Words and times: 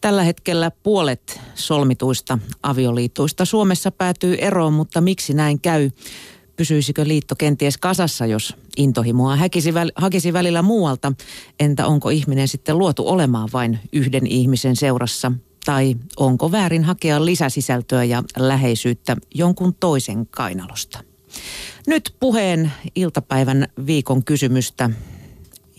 Tällä 0.00 0.22
hetkellä 0.22 0.70
puolet 0.70 1.40
solmituista 1.54 2.38
avioliitoista 2.62 3.44
Suomessa 3.44 3.90
päätyy 3.90 4.34
eroon, 4.34 4.72
mutta 4.72 5.00
miksi 5.00 5.34
näin 5.34 5.60
käy? 5.60 5.90
Pysyisikö 6.56 7.08
liitto 7.08 7.36
kenties 7.36 7.78
kasassa, 7.78 8.26
jos 8.26 8.56
intohimoa 8.76 9.36
häkisi, 9.36 9.74
väl, 9.74 9.92
hakisi 9.94 10.32
välillä 10.32 10.62
muualta? 10.62 11.12
Entä 11.60 11.86
onko 11.86 12.10
ihminen 12.10 12.48
sitten 12.48 12.78
luotu 12.78 13.08
olemaan 13.08 13.48
vain 13.52 13.78
yhden 13.92 14.26
ihmisen 14.26 14.76
seurassa? 14.76 15.32
Tai 15.64 15.96
onko 16.16 16.52
väärin 16.52 16.84
hakea 16.84 17.24
lisäsisältöä 17.24 18.04
ja 18.04 18.22
läheisyyttä 18.38 19.16
jonkun 19.34 19.74
toisen 19.74 20.26
kainalosta? 20.26 21.04
Nyt 21.86 22.14
puheen 22.20 22.72
iltapäivän 22.94 23.68
viikon 23.86 24.24
kysymystä 24.24 24.90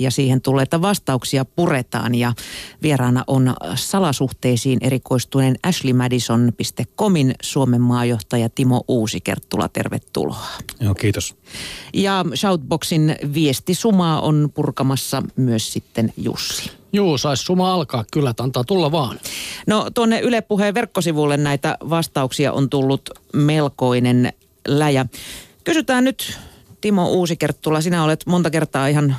ja 0.01 0.11
siihen 0.11 0.41
tulleita 0.41 0.81
vastauksia 0.81 1.45
puretaan. 1.45 2.15
Ja 2.15 2.33
vieraana 2.81 3.23
on 3.27 3.55
salasuhteisiin 3.75 4.79
erikoistuneen 4.81 5.55
ashleymadison.comin 5.63 7.35
Suomen 7.41 7.81
maajohtaja 7.81 8.49
Timo 8.49 8.83
Uusikerttula. 8.87 9.69
Tervetuloa. 9.69 10.47
Joo, 10.79 10.95
kiitos. 10.95 11.35
Ja 11.93 12.25
Shoutboxin 12.35 13.15
viestisumaa 13.33 14.21
on 14.21 14.49
purkamassa 14.53 15.23
myös 15.35 15.73
sitten 15.73 16.13
Jussi. 16.17 16.71
Juu, 16.93 17.17
saisi 17.17 17.43
suma 17.43 17.73
alkaa 17.73 18.05
kyllä, 18.11 18.29
että 18.29 18.43
antaa 18.43 18.63
tulla 18.63 18.91
vaan. 18.91 19.19
No 19.67 19.89
tuonne 19.93 20.19
Yle 20.19 20.41
Puheen 20.41 20.73
verkkosivulle 20.73 21.37
näitä 21.37 21.77
vastauksia 21.89 22.53
on 22.53 22.69
tullut 22.69 23.09
melkoinen 23.33 24.33
läjä. 24.67 25.05
Kysytään 25.63 26.03
nyt 26.03 26.39
Timo 26.81 27.07
Uusikerttula, 27.07 27.81
sinä 27.81 28.03
olet 28.03 28.23
monta 28.25 28.49
kertaa 28.49 28.87
ihan 28.87 29.15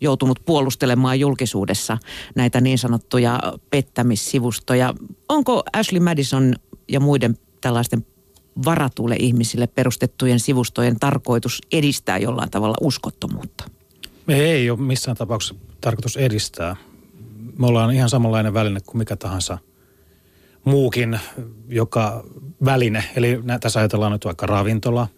joutunut 0.00 0.38
puolustelemaan 0.46 1.20
julkisuudessa 1.20 1.98
näitä 2.34 2.60
niin 2.60 2.78
sanottuja 2.78 3.40
pettämissivustoja. 3.70 4.94
Onko 5.28 5.62
Ashley 5.72 6.00
Madison 6.00 6.54
ja 6.88 7.00
muiden 7.00 7.38
tällaisten 7.60 8.06
varatuille 8.64 9.16
ihmisille 9.18 9.66
perustettujen 9.66 10.40
sivustojen 10.40 11.00
tarkoitus 11.00 11.60
edistää 11.72 12.18
jollain 12.18 12.50
tavalla 12.50 12.76
uskottomuutta? 12.80 13.64
Ei 14.28 14.70
ole 14.70 14.80
missään 14.80 15.16
tapauksessa 15.16 15.54
tarkoitus 15.80 16.16
edistää. 16.16 16.76
Me 17.58 17.66
ollaan 17.66 17.94
ihan 17.94 18.08
samanlainen 18.08 18.54
väline 18.54 18.80
kuin 18.86 18.98
mikä 18.98 19.16
tahansa 19.16 19.58
muukin, 20.64 21.20
joka 21.68 22.24
väline. 22.64 23.04
Eli 23.16 23.40
tässä 23.60 23.80
ajatellaan 23.80 24.12
nyt 24.12 24.24
vaikka 24.24 24.46
ravintola, 24.46 25.08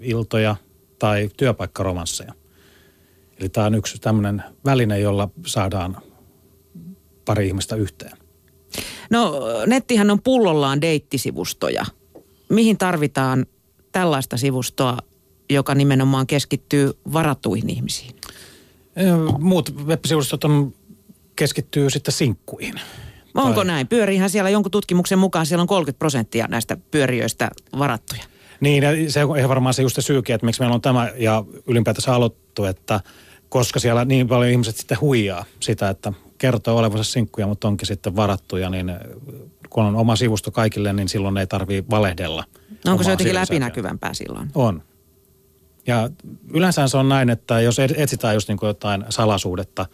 iltoja 0.00 0.56
tai 0.98 1.30
työpaikkaromansseja. 1.36 2.34
Eli 3.40 3.48
tämä 3.48 3.66
on 3.66 3.74
yksi 3.74 3.98
tämmöinen 3.98 4.42
väline, 4.64 4.98
jolla 4.98 5.28
saadaan 5.46 5.96
pari 7.24 7.46
ihmistä 7.46 7.76
yhteen. 7.76 8.16
No 9.10 9.32
nettihän 9.66 10.10
on 10.10 10.22
pullollaan 10.22 10.80
deittisivustoja. 10.80 11.84
Mihin 12.48 12.78
tarvitaan 12.78 13.46
tällaista 13.92 14.36
sivustoa, 14.36 14.98
joka 15.50 15.74
nimenomaan 15.74 16.26
keskittyy 16.26 16.92
varatuihin 17.12 17.70
ihmisiin? 17.70 18.14
Muut 19.38 19.74
web-sivustot 19.86 20.44
on, 20.44 20.74
keskittyy 21.36 21.90
sitten 21.90 22.14
sinkkuihin. 22.14 22.80
Onko 23.34 23.54
tai... 23.54 23.64
näin? 23.64 23.88
Pyöriihän 23.88 24.30
siellä 24.30 24.50
jonkun 24.50 24.72
tutkimuksen 24.72 25.18
mukaan 25.18 25.46
siellä 25.46 25.62
on 25.62 25.68
30 25.68 25.98
prosenttia 25.98 26.46
näistä 26.48 26.76
pyöriöistä 26.90 27.50
varattuja. 27.78 28.22
Niin, 28.60 28.84
se 29.12 29.24
on 29.24 29.38
ihan 29.38 29.48
varmaan 29.48 29.74
se 29.74 29.82
just 29.82 29.96
se 29.96 30.02
syykin, 30.02 30.34
että 30.34 30.44
miksi 30.44 30.60
meillä 30.60 30.74
on 30.74 30.80
tämä 30.80 31.10
ja 31.16 31.44
ylipäätänsä 31.66 32.14
aloittu, 32.14 32.64
että– 32.64 33.00
koska 33.50 33.80
siellä 33.80 34.04
niin 34.04 34.28
paljon 34.28 34.50
ihmiset 34.50 34.76
sitten 34.76 35.00
huijaa 35.00 35.44
sitä, 35.60 35.88
että 35.88 36.12
kertoo 36.38 36.78
olevansa 36.78 37.12
sinkkuja, 37.12 37.46
mutta 37.46 37.68
onkin 37.68 37.86
sitten 37.86 38.16
varattuja, 38.16 38.70
niin 38.70 38.92
kun 39.70 39.84
on 39.84 39.96
oma 39.96 40.16
sivusto 40.16 40.50
kaikille, 40.50 40.92
niin 40.92 41.08
silloin 41.08 41.36
ei 41.36 41.46
tarvii 41.46 41.84
valehdella. 41.90 42.44
Onko 42.86 43.02
se 43.02 43.10
jotenkin 43.10 43.34
läpinäkyvämpää 43.34 44.14
silloin? 44.14 44.50
On. 44.54 44.82
Ja 45.86 46.10
yleensä 46.54 46.88
se 46.88 46.96
on 46.96 47.08
näin, 47.08 47.30
että 47.30 47.60
jos 47.60 47.78
etsitään 47.78 48.34
just 48.34 48.48
niin 48.48 48.58
kuin 48.58 48.68
jotain 48.68 49.04
salasuudetta, 49.08 49.86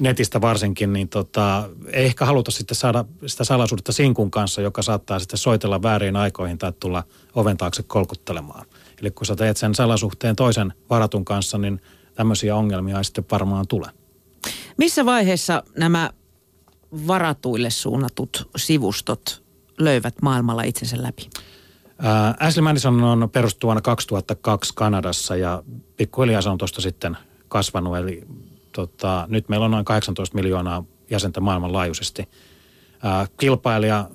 netistä 0.00 0.40
varsinkin, 0.40 0.92
niin 0.92 1.08
tota, 1.08 1.68
ei 1.92 2.04
ehkä 2.04 2.24
haluta 2.24 2.50
sitten 2.50 2.74
saada 2.74 3.04
sitä 3.26 3.44
salasuudetta 3.44 3.92
sinkun 3.92 4.30
kanssa, 4.30 4.60
joka 4.60 4.82
saattaa 4.82 5.18
sitten 5.18 5.38
soitella 5.38 5.82
väärin 5.82 6.16
aikoihin 6.16 6.58
tai 6.58 6.72
tulla 6.80 7.04
oven 7.34 7.56
taakse 7.56 7.82
kolkuttelemaan. 7.82 8.66
Eli 9.00 9.10
kun 9.10 9.26
sä 9.26 9.36
teet 9.36 9.56
sen 9.56 9.74
salasuhteen 9.74 10.36
toisen 10.36 10.72
varatun 10.90 11.24
kanssa, 11.24 11.58
niin 11.58 11.80
tämmöisiä 12.14 12.56
ongelmia 12.56 12.98
ei 12.98 13.04
sitten 13.04 13.24
varmaan 13.30 13.66
tule. 13.68 13.90
Missä 14.76 15.04
vaiheessa 15.04 15.62
nämä 15.76 16.10
varatuille 17.06 17.70
suunnatut 17.70 18.50
sivustot 18.56 19.42
löivät 19.78 20.14
maailmalla 20.22 20.62
itsensä 20.62 21.02
läpi? 21.02 21.30
Äh, 22.04 22.34
Ashley 22.40 22.62
Madison 22.62 23.04
on 23.04 23.30
perustu 23.30 23.66
vuonna 23.66 23.80
2002 23.80 24.72
Kanadassa 24.74 25.36
ja 25.36 25.62
pikkuhiljaa 25.96 26.42
se 26.42 26.48
on 26.48 26.58
tuosta 26.58 26.80
sitten 26.80 27.16
kasvanut. 27.48 27.96
Eli 27.96 28.26
tota, 28.72 29.26
nyt 29.28 29.48
meillä 29.48 29.64
on 29.64 29.70
noin 29.70 29.84
18 29.84 30.34
miljoonaa 30.34 30.84
jäsentä 31.10 31.40
maailmanlaajuisesti. 31.40 32.28
Äh, 33.04 33.30
kilpailija 33.36 34.10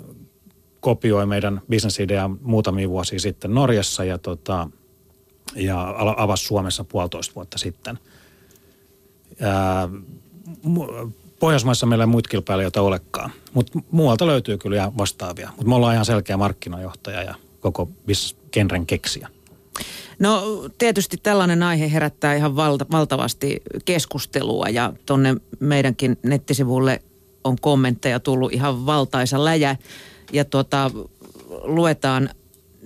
kopioi 0.80 1.26
meidän 1.26 1.62
bisnesidea 1.70 2.30
muutamia 2.42 2.90
vuosia 2.90 3.20
sitten 3.20 3.54
Norjassa 3.54 4.04
ja 4.04 4.18
tota, 4.18 4.70
ja 5.56 5.96
avasi 6.18 6.46
Suomessa 6.46 6.84
puolitoista 6.84 7.36
vuotta 7.36 7.58
sitten. 7.58 8.00
Ää, 9.42 9.90
Pohjoismaissa 11.40 11.86
meillä 11.86 12.04
ei 12.04 12.08
muita 12.08 12.30
kilpailijoita 12.30 12.82
olekaan, 12.82 13.32
mutta 13.54 13.80
muualta 13.92 14.28
löytyy 14.28 14.58
kyllä 14.58 14.92
vastaavia. 14.98 15.50
Mutta 15.50 15.66
me 15.70 15.76
ollaan 15.76 15.94
ihan 15.94 16.06
selkeä 16.06 16.38
markkinajohtaja 16.38 17.24
ja 17.24 17.36
koko 17.60 17.90
genren 18.52 18.86
keksiä. 18.86 19.30
No 20.20 20.44
tietysti 20.78 21.18
tällainen 21.24 21.64
aihe 21.64 21.92
herättää 21.92 22.36
ihan 22.36 22.56
valta, 22.56 22.86
valtavasti 22.92 23.62
keskustelua 23.86 24.70
ja 24.70 24.94
tuonne 25.06 25.36
meidänkin 25.60 26.18
nettisivulle 26.24 27.02
on 27.44 27.56
kommentteja 27.62 28.20
tullut 28.20 28.54
ihan 28.54 28.86
valtaisa 28.86 29.46
läjä 29.46 29.76
ja 30.34 30.46
tuota, 30.46 30.92
luetaan 31.64 32.30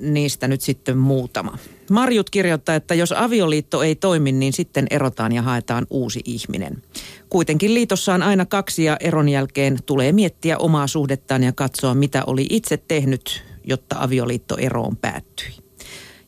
niistä 0.02 0.48
nyt 0.48 0.62
sitten 0.62 0.98
muutama. 0.98 1.58
Marjut 1.90 2.30
kirjoittaa, 2.30 2.76
että 2.76 2.96
jos 2.96 3.12
avioliitto 3.12 3.84
ei 3.84 3.96
toimi, 3.96 4.32
niin 4.32 4.54
sitten 4.54 4.88
erotaan 4.90 5.32
ja 5.32 5.42
haetaan 5.42 5.88
uusi 5.90 6.22
ihminen. 6.26 6.82
Kuitenkin 7.30 7.74
liitossa 7.74 8.14
on 8.14 8.24
aina 8.24 8.46
kaksi 8.46 8.84
ja 8.84 8.98
eron 9.00 9.30
jälkeen 9.30 9.78
tulee 9.86 10.12
miettiä 10.12 10.58
omaa 10.58 10.88
suhdettaan 10.88 11.44
ja 11.44 11.52
katsoa, 11.52 11.96
mitä 11.96 12.24
oli 12.28 12.46
itse 12.50 12.78
tehnyt, 12.78 13.44
jotta 13.64 13.96
avioliitto 14.00 14.58
eroon 14.58 14.98
päättyi. 14.98 15.61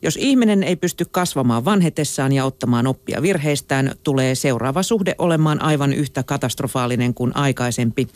Jos 0.04 0.16
ihminen 0.16 0.62
ei 0.62 0.76
pysty 0.76 1.04
kasvamaan 1.10 1.64
vanhetessaan 1.64 2.32
ja 2.32 2.44
ottamaan 2.44 2.86
oppia 2.86 3.22
virheistään, 3.22 3.92
tulee 4.02 4.34
seuraava 4.34 4.82
suhde 4.82 5.14
olemaan 5.18 5.62
aivan 5.62 5.92
yhtä 5.92 6.22
katastrofaalinen 6.22 7.14
kuin 7.14 7.36
aikaisempi. 7.36 8.08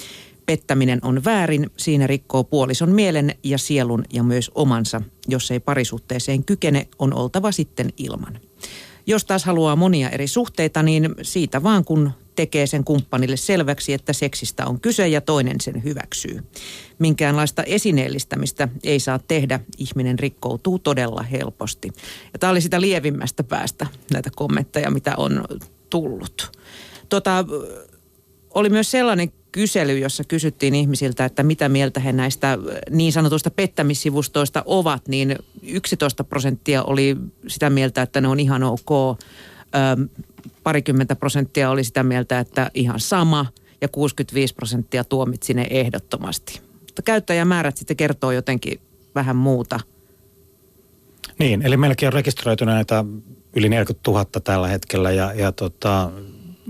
Pettäminen 0.47 0.99
on 1.03 1.25
väärin, 1.25 1.71
siinä 1.77 2.07
rikkoo 2.07 2.45
puolison 2.45 2.91
mielen 2.91 3.35
ja 3.45 3.59
sielun 3.59 4.05
ja 4.13 4.23
myös 4.23 4.51
omansa. 4.55 5.01
Jos 5.29 5.51
ei 5.51 5.61
parisuhteeseen 5.61 6.45
kykene, 6.45 6.89
on 6.99 7.15
oltava 7.15 7.53
sitten 7.53 7.93
ilman. 7.97 8.41
Jos 9.07 9.25
taas 9.25 9.45
haluaa 9.45 9.77
monia 9.77 10.11
eri 10.11 10.27
suhteita, 10.27 10.83
niin 10.83 11.15
siitä 11.23 11.63
vaan 11.63 11.85
kun 11.85 12.11
tekee 12.37 12.67
sen 12.67 12.85
kumppanille 12.85 13.37
selväksi, 13.37 13.93
että 13.93 14.13
seksistä 14.13 14.67
on 14.67 14.81
kyse 14.81 15.09
ja 15.09 15.21
toinen 15.21 15.61
sen 15.61 15.85
hyväksyy. 15.85 16.43
Minkäänlaista 16.99 17.63
esineellistämistä 17.63 18.69
ei 18.85 19.01
saa 19.01 19.19
tehdä, 19.19 19.61
ihminen 19.79 20.19
rikkoutuu 20.19 20.79
todella 20.79 21.23
helposti. 21.23 21.93
Ja 22.33 22.39
tämä 22.39 22.51
oli 22.51 22.61
sitä 22.61 22.81
lievimmästä 22.81 23.45
päästä 23.45 23.87
näitä 24.13 24.31
kommentteja, 24.37 24.91
mitä 24.91 25.15
on 25.17 25.45
tullut. 25.91 26.59
Tota, 27.09 27.45
oli 28.55 28.69
myös 28.69 28.91
sellainen 28.91 29.33
kysely, 29.53 29.99
jossa 29.99 30.25
kysyttiin 30.25 30.75
ihmisiltä, 30.75 31.25
että 31.25 31.43
mitä 31.43 31.69
mieltä 31.69 32.01
he 32.01 32.13
näistä 32.13 32.59
niin 32.91 33.13
sanotuista 33.13 33.51
pettämissivustoista 33.51 34.63
ovat, 34.67 35.09
niin 35.09 35.39
11 35.63 36.25
prosenttia 36.25 36.83
oli 36.83 37.17
sitä 37.47 37.71
mieltä, 37.71 38.03
että 38.03 38.21
ne 38.21 38.29
on 38.29 38.41
ihan 38.41 38.63
ok. 38.63 39.19
parikymmentä 40.63 41.17
prosenttia 41.17 41.71
oli 41.71 41.85
sitä 41.85 42.03
mieltä, 42.03 42.39
että 42.39 42.71
ihan 42.75 43.01
sama 43.01 43.47
ja 43.81 43.89
65 43.89 44.55
prosenttia 44.55 45.05
tuomitsi 45.05 45.55
ne 45.55 45.67
ehdottomasti. 45.71 46.68
Mutta 46.99 47.13
käyttäjämäärät 47.13 47.77
sitten 47.77 47.97
kertoo 47.97 48.33
jotenkin 48.33 48.81
vähän 49.15 49.37
muuta. 49.37 49.81
Niin, 51.39 51.63
eli 51.63 51.77
meilläkin 51.77 52.07
on 52.07 52.13
rekisteröity 52.13 52.65
näitä 52.65 53.05
yli 53.57 53.69
40 53.69 54.11
000 54.11 54.25
tällä 54.45 54.69
hetkellä 54.69 55.11
ja, 55.11 55.33
ja 55.33 55.53
tota, 55.53 56.11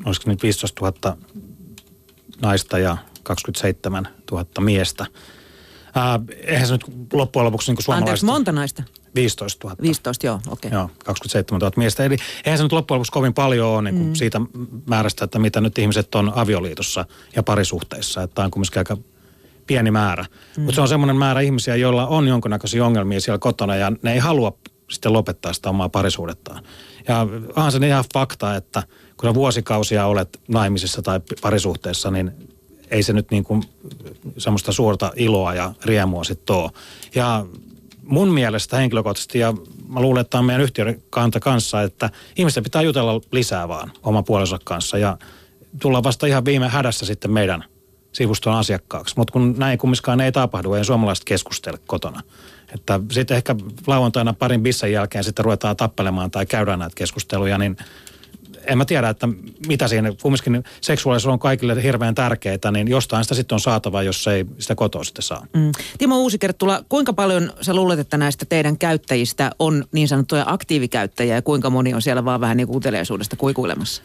olisiko 0.04 0.30
nyt 0.30 0.42
15 0.42 0.92
000 1.04 1.16
naista 2.42 2.78
ja 2.78 2.96
27 3.22 4.08
000 4.30 4.46
miestä. 4.60 5.06
Äh, 5.96 6.36
eihän 6.46 6.66
se 6.66 6.72
nyt 6.74 6.84
loppujen 7.12 7.44
lopuksi 7.46 7.72
niin 7.72 7.82
suomalaiset... 7.82 8.08
Anteeksi, 8.08 8.26
monta 8.26 8.52
naista? 8.52 8.82
15 9.14 9.68
000. 9.68 9.76
15, 9.82 10.26
joo, 10.26 10.40
okei. 10.48 10.68
Okay. 10.68 10.78
Joo, 10.78 10.90
27 11.04 11.60
000 11.60 11.72
miestä. 11.76 12.04
Eli 12.04 12.16
eihän 12.44 12.58
se 12.58 12.64
nyt 12.64 12.72
loppujen 12.72 12.98
lopuksi 12.98 13.12
kovin 13.12 13.34
paljon 13.34 13.68
ole 13.68 13.82
niin 13.82 13.94
kuin 13.94 14.08
mm. 14.08 14.14
siitä 14.14 14.40
määrästä, 14.86 15.24
että 15.24 15.38
mitä 15.38 15.60
nyt 15.60 15.78
ihmiset 15.78 16.14
on 16.14 16.32
avioliitossa 16.34 17.04
ja 17.36 17.42
parisuhteissa. 17.42 18.22
Että 18.22 18.44
on 18.44 18.50
kumminkin 18.50 18.78
aika 18.78 18.96
pieni 19.68 19.90
määrä. 19.90 20.24
Mm. 20.56 20.62
Mutta 20.62 20.74
se 20.74 20.80
on 20.80 20.88
semmoinen 20.88 21.16
määrä 21.16 21.40
ihmisiä, 21.40 21.76
joilla 21.76 22.06
on 22.06 22.28
jonkinnäköisiä 22.28 22.84
ongelmia 22.84 23.20
siellä 23.20 23.38
kotona 23.38 23.76
ja 23.76 23.92
ne 24.02 24.12
ei 24.12 24.18
halua 24.18 24.58
sitten 24.90 25.12
lopettaa 25.12 25.52
sitä 25.52 25.70
omaa 25.70 25.88
parisuudettaan. 25.88 26.64
Ja 27.08 27.26
onhan 27.56 27.72
se 27.72 27.86
ihan 27.86 28.04
fakta, 28.14 28.56
että 28.56 28.82
kun 29.16 29.28
sä 29.28 29.34
vuosikausia 29.34 30.06
olet 30.06 30.40
naimisissa 30.48 31.02
tai 31.02 31.20
parisuhteessa, 31.42 32.10
niin 32.10 32.32
ei 32.90 33.02
se 33.02 33.12
nyt 33.12 33.30
niin 33.30 33.44
kuin 33.44 33.62
semmoista 34.38 34.72
suurta 34.72 35.12
iloa 35.16 35.54
ja 35.54 35.72
riemua 35.84 36.24
sitten 36.24 36.56
ole. 36.56 36.70
Ja 37.14 37.46
mun 38.02 38.28
mielestä 38.28 38.76
henkilökohtaisesti, 38.76 39.38
ja 39.38 39.54
mä 39.88 40.00
luulen, 40.00 40.20
että 40.20 40.38
on 40.38 40.44
meidän 40.44 40.62
yhtiön 40.62 41.02
kanta 41.10 41.40
kanssa, 41.40 41.82
että 41.82 42.10
ihmisten 42.36 42.62
pitää 42.62 42.82
jutella 42.82 43.20
lisää 43.32 43.68
vaan 43.68 43.92
oman 44.02 44.24
puolensa 44.24 44.58
kanssa 44.64 44.98
ja 44.98 45.18
tulla 45.80 46.02
vasta 46.02 46.26
ihan 46.26 46.44
viime 46.44 46.68
hädässä 46.68 47.06
sitten 47.06 47.30
meidän 47.30 47.64
sivuston 48.12 48.54
asiakkaaksi. 48.54 49.14
Mutta 49.16 49.32
kun 49.32 49.54
näin 49.58 49.78
kumminkaan 49.78 50.20
ei 50.20 50.32
tapahdu, 50.32 50.74
ei 50.74 50.84
suomalaiset 50.84 51.24
keskustele 51.24 51.78
kotona. 51.86 52.22
Että 52.74 53.00
sitten 53.10 53.36
ehkä 53.36 53.54
lauantaina 53.86 54.32
parin 54.32 54.62
bissen 54.62 54.92
jälkeen 54.92 55.24
sitten 55.24 55.44
ruvetaan 55.44 55.76
tappelemaan 55.76 56.30
tai 56.30 56.46
käydään 56.46 56.78
näitä 56.78 56.94
keskusteluja, 56.94 57.58
niin 57.58 57.76
en 58.68 58.78
mä 58.78 58.84
tiedä, 58.84 59.08
että 59.08 59.28
mitä 59.66 59.88
siinä, 59.88 60.12
kumminkin 60.22 60.64
seksuaalisuus 60.80 61.32
on 61.32 61.38
kaikille 61.38 61.82
hirveän 61.82 62.14
tärkeää, 62.14 62.70
niin 62.72 62.88
jostain 62.88 63.24
sitä 63.24 63.34
sitten 63.34 63.56
on 63.56 63.60
saatava, 63.60 64.02
jos 64.02 64.26
ei 64.26 64.46
sitä 64.58 64.74
kotoa 64.74 65.04
sitten 65.04 65.22
saa. 65.22 65.46
Mm. 65.54 65.72
Timo 65.98 66.18
Uusikerttula, 66.18 66.84
kuinka 66.88 67.12
paljon 67.12 67.52
sä 67.60 67.74
luulet, 67.74 67.98
että 67.98 68.16
näistä 68.16 68.46
teidän 68.48 68.78
käyttäjistä 68.78 69.50
on 69.58 69.84
niin 69.92 70.08
sanottuja 70.08 70.44
aktiivikäyttäjiä 70.46 71.34
ja 71.34 71.42
kuinka 71.42 71.70
moni 71.70 71.94
on 71.94 72.02
siellä 72.02 72.24
vaan 72.24 72.40
vähän 72.40 72.56
niin 72.56 72.66
kuin 72.66 72.76
uteliaisuudesta 72.76 73.36
kuikuilemassa? 73.36 74.02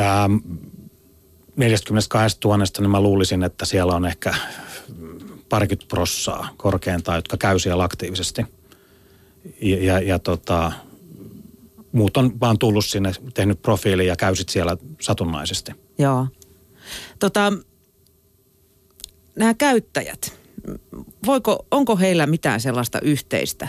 Ähm, 0.00 0.36
42 1.56 2.38
000, 2.44 2.64
niin 2.78 2.90
mä 2.90 3.00
luulisin, 3.00 3.42
että 3.42 3.64
siellä 3.64 3.94
on 3.94 4.04
ehkä 4.06 4.34
parikymmentä 5.48 5.88
prossaa 5.88 6.48
korkeintaan, 6.56 7.18
jotka 7.18 7.36
käy 7.36 7.58
siellä 7.58 7.84
aktiivisesti. 7.84 8.44
Ja, 9.60 9.84
ja, 9.84 10.00
ja 10.00 10.18
tota, 10.18 10.72
muut 11.92 12.16
on 12.16 12.40
vaan 12.40 12.58
tullut 12.58 12.84
sinne, 12.84 13.12
tehnyt 13.34 13.62
profiili 13.62 14.06
ja 14.06 14.16
käysit 14.16 14.48
siellä 14.48 14.76
satunnaisesti. 15.00 15.72
Joo. 15.98 16.26
Tota, 17.18 17.52
nämä 19.36 19.54
käyttäjät, 19.54 20.38
voiko, 21.26 21.66
onko 21.70 21.96
heillä 21.96 22.26
mitään 22.26 22.60
sellaista 22.60 23.00
yhteistä? 23.00 23.68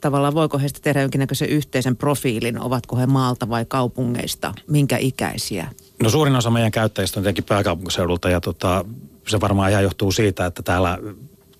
Tavallaan 0.00 0.34
voiko 0.34 0.58
heistä 0.58 0.80
tehdä 0.82 1.00
jonkinnäköisen 1.00 1.48
yhteisen 1.48 1.96
profiilin? 1.96 2.60
Ovatko 2.60 2.96
he 2.96 3.06
maalta 3.06 3.48
vai 3.48 3.64
kaupungeista? 3.64 4.54
Minkä 4.66 4.96
ikäisiä? 4.96 5.68
No 6.02 6.10
suurin 6.10 6.36
osa 6.36 6.50
meidän 6.50 6.72
käyttäjistä 6.72 7.20
on 7.20 7.22
tietenkin 7.22 7.44
pääkaupunkiseudulta 7.44 8.30
ja 8.30 8.40
tota, 8.40 8.84
se 9.28 9.40
varmaan 9.40 9.70
ihan 9.70 9.82
johtuu 9.82 10.12
siitä, 10.12 10.46
että 10.46 10.62
täällä 10.62 10.98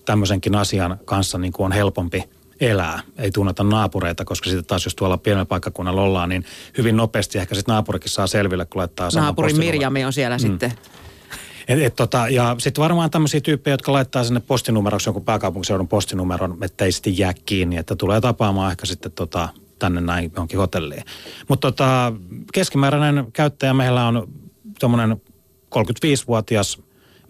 tämmöisenkin 0.04 0.54
asian 0.54 0.98
kanssa 1.04 1.38
niin 1.38 1.52
kuin 1.52 1.64
on 1.64 1.72
helpompi 1.72 2.24
elää. 2.60 3.00
Ei 3.18 3.30
tunneta 3.30 3.64
naapureita, 3.64 4.24
koska 4.24 4.50
sitten 4.50 4.66
taas 4.66 4.84
jos 4.84 4.94
tuolla 4.94 5.18
pienellä 5.18 5.44
paikkakunnalla 5.46 6.02
ollaan, 6.02 6.28
niin 6.28 6.44
hyvin 6.78 6.96
nopeasti 6.96 7.38
ehkä 7.38 7.54
sitten 7.54 7.72
naapurikin 7.72 8.10
saa 8.10 8.26
selville, 8.26 8.64
kun 8.66 8.78
laittaa 8.78 9.08
Naapuri 9.14 9.52
Mirjami 9.52 10.04
on 10.04 10.12
siellä 10.12 10.36
mm. 10.36 10.40
sitten. 10.40 10.72
Et, 11.68 11.82
et, 11.82 11.96
tota, 11.96 12.28
ja 12.28 12.56
sitten 12.58 12.82
varmaan 12.82 13.10
tämmöisiä 13.10 13.40
tyyppejä, 13.40 13.72
jotka 13.72 13.92
laittaa 13.92 14.24
sinne 14.24 14.40
postinumeroksi 14.40 15.08
jonkun 15.08 15.24
pääkaupunkiseudun 15.24 15.88
postinumeron, 15.88 16.58
ettei 16.62 16.92
sitten 16.92 17.18
jää 17.18 17.34
kiinni, 17.46 17.76
että 17.76 17.96
tulee 17.96 18.20
tapaamaan 18.20 18.70
ehkä 18.70 18.86
sitten 18.86 19.12
tota, 19.12 19.48
tänne 19.78 20.00
näin 20.00 20.32
johonkin 20.34 20.58
hotelliin. 20.58 21.02
Mutta 21.48 21.72
tota, 21.72 22.12
keskimääräinen 22.52 23.32
käyttäjä 23.32 23.74
meillä 23.74 24.06
on 24.06 24.28
tuommoinen 24.80 25.22
35-vuotias 25.74 26.78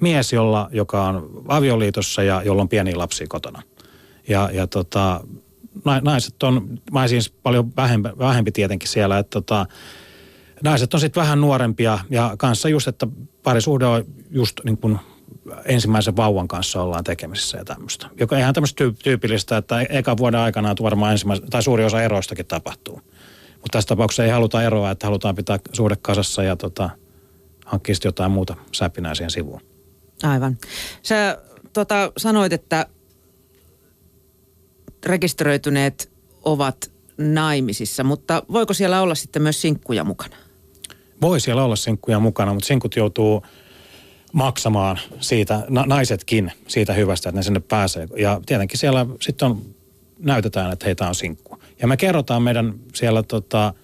mies, 0.00 0.32
jolla, 0.32 0.68
joka 0.72 1.04
on 1.04 1.44
avioliitossa 1.48 2.22
ja 2.22 2.42
jolla 2.44 2.62
on 2.62 2.68
pieniä 2.68 2.98
lapsia 2.98 3.26
kotona. 3.28 3.62
Ja, 4.28 4.50
ja 4.52 4.66
tota, 4.66 5.20
naiset 6.02 6.42
on, 6.42 6.78
siis 7.06 7.30
paljon 7.30 7.76
vähempi, 7.76 8.08
vähempi 8.18 8.52
tietenkin 8.52 8.88
siellä, 8.88 9.18
että 9.18 9.30
tota, 9.30 9.66
naiset 10.64 10.94
on 10.94 11.00
sitten 11.00 11.20
vähän 11.20 11.40
nuorempia 11.40 11.98
ja 12.10 12.34
kanssa 12.38 12.68
just, 12.68 12.88
että 12.88 13.06
parisuhde 13.46 13.86
on 13.86 14.04
just 14.30 14.60
niin 14.64 14.78
kuin 14.78 14.98
ensimmäisen 15.64 16.16
vauvan 16.16 16.48
kanssa 16.48 16.82
ollaan 16.82 17.04
tekemisissä 17.04 17.58
ja 17.58 17.64
tämmöistä. 17.64 18.08
Joka 18.20 18.38
ihan 18.38 18.54
tämmöistä 18.54 18.84
tyypillistä, 19.02 19.56
että 19.56 19.80
eka 19.80 20.16
vuoden 20.16 20.40
aikana 20.40 20.74
varmaan 20.82 21.12
ensimmäisen, 21.12 21.50
tai 21.50 21.62
suuri 21.62 21.84
osa 21.84 22.02
eroistakin 22.02 22.46
tapahtuu. 22.46 23.00
Mutta 23.52 23.68
tässä 23.72 23.88
tapauksessa 23.88 24.24
ei 24.24 24.30
haluta 24.30 24.62
eroa, 24.62 24.90
että 24.90 25.06
halutaan 25.06 25.34
pitää 25.34 25.58
suhde 25.72 25.96
kasassa 26.02 26.42
ja 26.42 26.56
tota, 26.56 26.90
hankkia 27.66 27.94
jotain 28.04 28.30
muuta 28.30 28.56
säpinää 28.72 29.14
siihen 29.14 29.30
sivuun. 29.30 29.60
Aivan. 30.22 30.58
Sä 31.02 31.38
tota, 31.72 32.12
sanoit, 32.16 32.52
että 32.52 32.86
rekisteröityneet 35.06 36.12
ovat 36.44 36.90
naimisissa, 37.18 38.04
mutta 38.04 38.42
voiko 38.52 38.74
siellä 38.74 39.02
olla 39.02 39.14
sitten 39.14 39.42
myös 39.42 39.60
sinkkuja 39.60 40.04
mukana? 40.04 40.36
Voi 41.20 41.40
siellä 41.40 41.64
olla 41.64 41.76
sinkkuja 41.76 42.20
mukana, 42.20 42.54
mutta 42.54 42.66
sinkut 42.66 42.96
joutuu 42.96 43.42
maksamaan 44.32 44.98
siitä, 45.20 45.62
na, 45.68 45.84
naisetkin 45.86 46.52
siitä 46.68 46.92
hyvästä, 46.92 47.28
että 47.28 47.38
ne 47.38 47.42
sinne 47.42 47.60
pääsee. 47.60 48.08
Ja 48.16 48.40
tietenkin 48.46 48.78
siellä 48.78 49.06
sitten 49.20 49.48
on, 49.48 49.62
näytetään, 50.18 50.72
että 50.72 50.86
heitä 50.86 51.08
on 51.08 51.14
sinkku. 51.14 51.58
Ja 51.80 51.86
me 51.86 51.96
kerrotaan 51.96 52.42
meidän 52.42 52.74
siellä 52.94 53.22
tota, 53.22 53.74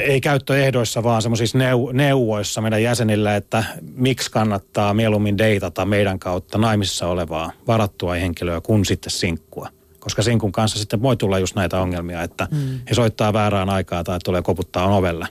ei 0.00 0.20
käyttöehdoissa, 0.20 1.02
vaan 1.02 1.22
semmoisissa 1.22 1.58
neu- 1.58 1.92
neuvoissa 1.92 2.60
meidän 2.60 2.82
jäsenille, 2.82 3.36
että 3.36 3.64
miksi 3.94 4.30
kannattaa 4.30 4.94
mieluummin 4.94 5.38
deitata 5.38 5.84
meidän 5.84 6.18
kautta 6.18 6.58
naimisissa 6.58 7.06
olevaa 7.06 7.52
varattua 7.66 8.14
henkilöä 8.14 8.60
kuin 8.60 8.84
sitten 8.84 9.10
sinkkua. 9.10 9.68
Koska 9.98 10.22
sinkun 10.22 10.52
kanssa 10.52 10.78
sitten 10.78 11.02
voi 11.02 11.16
tulla 11.16 11.38
just 11.38 11.56
näitä 11.56 11.80
ongelmia, 11.80 12.22
että 12.22 12.48
mm. 12.50 12.58
he 12.90 12.94
soittaa 12.94 13.32
väärään 13.32 13.70
aikaa 13.70 14.04
tai 14.04 14.18
tulee 14.24 14.42
koputtaa 14.42 14.96
ovelle, 14.96 15.26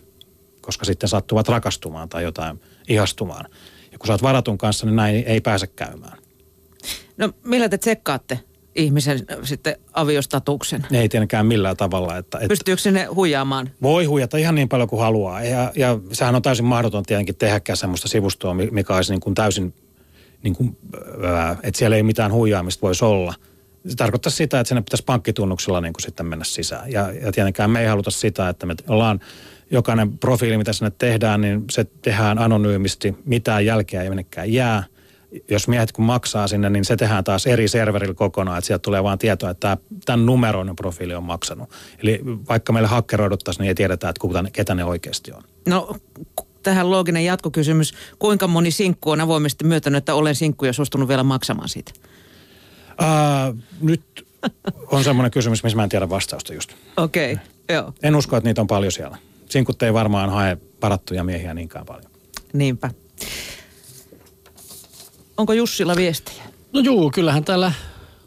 koska 0.65 0.86
sitten 0.86 1.10
sattuvat 1.10 1.48
rakastumaan 1.48 2.10
tai 2.10 2.24
jotain 2.24 2.62
ihastumaan. 2.88 3.45
Ja 3.92 3.98
kun 3.98 4.07
sä 4.07 4.13
oot 4.13 4.24
varatun 4.24 4.57
kanssa, 4.57 4.86
niin 4.86 4.95
näin 4.95 5.24
ei 5.27 5.42
pääse 5.42 5.68
käymään. 5.68 6.18
No 7.18 7.33
millä 7.44 7.69
te 7.69 7.77
tsekkaatte 7.77 8.39
ihmisen 8.75 9.19
sitten 9.44 9.75
aviostatuksen? 9.94 10.86
Ne 10.92 11.01
ei 11.01 11.10
tietenkään 11.10 11.45
millään 11.45 11.77
tavalla. 11.77 12.18
Että, 12.18 12.38
että 12.38 12.48
Pystyykö 12.48 12.81
sinne 12.81 13.06
huijaamaan? 13.06 13.69
Voi 13.81 14.06
huijata 14.06 14.38
ihan 14.38 14.56
niin 14.56 14.69
paljon 14.69 14.89
kuin 14.89 15.01
haluaa. 15.01 15.44
Ja, 15.44 15.71
ja 15.75 16.00
sehän 16.12 16.36
on 16.36 16.42
täysin 16.42 16.65
mahdoton 16.65 17.04
tietenkin 17.04 17.36
tehdäkään 17.36 17.77
sellaista 17.77 18.07
sivustoa, 18.07 18.54
mikä 18.54 18.95
olisi 18.95 19.13
niin 19.13 19.21
kuin 19.21 19.36
täysin, 19.36 19.74
niin 20.44 20.56
kuin, 20.56 20.77
että 21.63 21.77
siellä 21.77 21.95
ei 21.95 22.04
mitään 22.04 22.31
huijaamista 22.31 22.81
voisi 22.81 23.06
olla. 23.06 23.33
Se 23.88 23.96
tarkoittaa 23.96 24.32
sitä, 24.32 24.60
että 24.60 24.67
sinne 24.67 24.82
pitäisi 24.82 25.03
pankkitunnuksella 25.03 25.82
niin 25.82 25.93
kuin 25.93 26.01
sitten 26.01 26.25
mennä 26.25 26.46
sisään. 26.46 26.91
Ja, 26.91 27.12
ja 27.12 27.32
tietenkään 27.32 27.70
me 27.70 27.82
ei 27.82 27.88
haluta 27.88 28.12
sitä, 28.12 28.50
että 28.50 28.65
me 28.65 28.75
ollaan 28.88 29.20
jokainen 29.72 30.17
profiili, 30.17 30.58
mitä 30.58 30.74
sinne 30.74 30.91
tehdään, 30.98 31.41
niin 31.41 31.63
se 31.72 31.86
tehdään 32.01 32.39
anonyymisti. 32.39 33.15
Mitään 33.25 33.65
jälkeä 33.65 34.03
ei 34.03 34.10
minnekään 34.10 34.53
jää 34.53 34.84
jos 35.50 35.67
miehet 35.67 35.91
kun 35.91 36.05
maksaa 36.05 36.48
sinne, 36.48 36.70
niin 36.70 36.86
se 36.86 36.96
tehdään 36.96 37.24
taas 37.24 37.48
eri 37.48 37.67
serverillä 37.67 38.13
kokonaan, 38.13 38.58
että 38.58 38.67
sieltä 38.67 38.82
tulee 38.82 39.03
vain 39.03 39.20
tietoa, 39.20 39.50
että 39.50 39.77
tämän 40.05 40.25
numeroinen 40.25 40.75
profiili 40.75 41.15
on 41.15 41.24
maksanut. 41.24 41.70
Eli 42.03 42.22
vaikka 42.50 42.74
meille 42.74 42.88
hakkeroiduttaisiin, 42.88 43.62
niin 43.62 43.67
ei 43.67 43.75
tiedetä, 43.75 44.10
että 44.10 44.20
kuka, 44.20 44.43
ketä 44.53 44.75
ne 44.75 44.84
oikeasti 44.84 45.32
on. 45.32 45.43
No 45.67 45.96
tähän 46.63 46.91
looginen 46.91 47.25
jatkokysymys. 47.25 47.93
Kuinka 48.20 48.48
moni 48.48 48.72
sinkku 48.72 49.12
on 49.12 49.22
avoimesti 49.22 49.65
myötänyt, 49.65 49.98
että 49.98 50.13
olen 50.13 50.36
sinkku 50.36 50.65
ja 50.65 50.74
suostunut 50.74 51.08
vielä 51.08 51.24
maksamaan 51.24 51.70
siitä? 51.70 51.91
Uh, 53.01 53.58
nyt 53.82 54.27
on 54.91 55.03
semmoinen 55.03 55.32
kysymys, 55.32 55.63
missä 55.63 55.75
mä 55.75 55.84
en 55.84 55.89
tiedä 55.89 56.10
vastausta 56.10 56.53
just. 56.53 56.74
Okei, 56.98 57.34
okay, 57.34 57.46
joo. 57.70 57.93
En 58.03 58.15
usko, 58.15 58.38
että 58.38 58.50
niitä 58.50 58.62
on 58.62 58.67
paljon 58.67 58.91
siellä. 58.91 59.17
Sinkut 59.53 59.83
ei 59.83 59.93
varmaan 59.93 60.29
hae 60.29 60.57
parattuja 60.79 61.24
miehiä 61.24 61.53
niinkään 61.53 61.86
paljon. 61.86 62.12
Niinpä. 62.53 62.89
Onko 65.38 65.53
Jussilla 65.53 65.95
viestejä? 65.95 66.43
No 66.74 66.79
juu, 66.79 67.12
kyllähän 67.12 67.43
täällä 67.43 67.72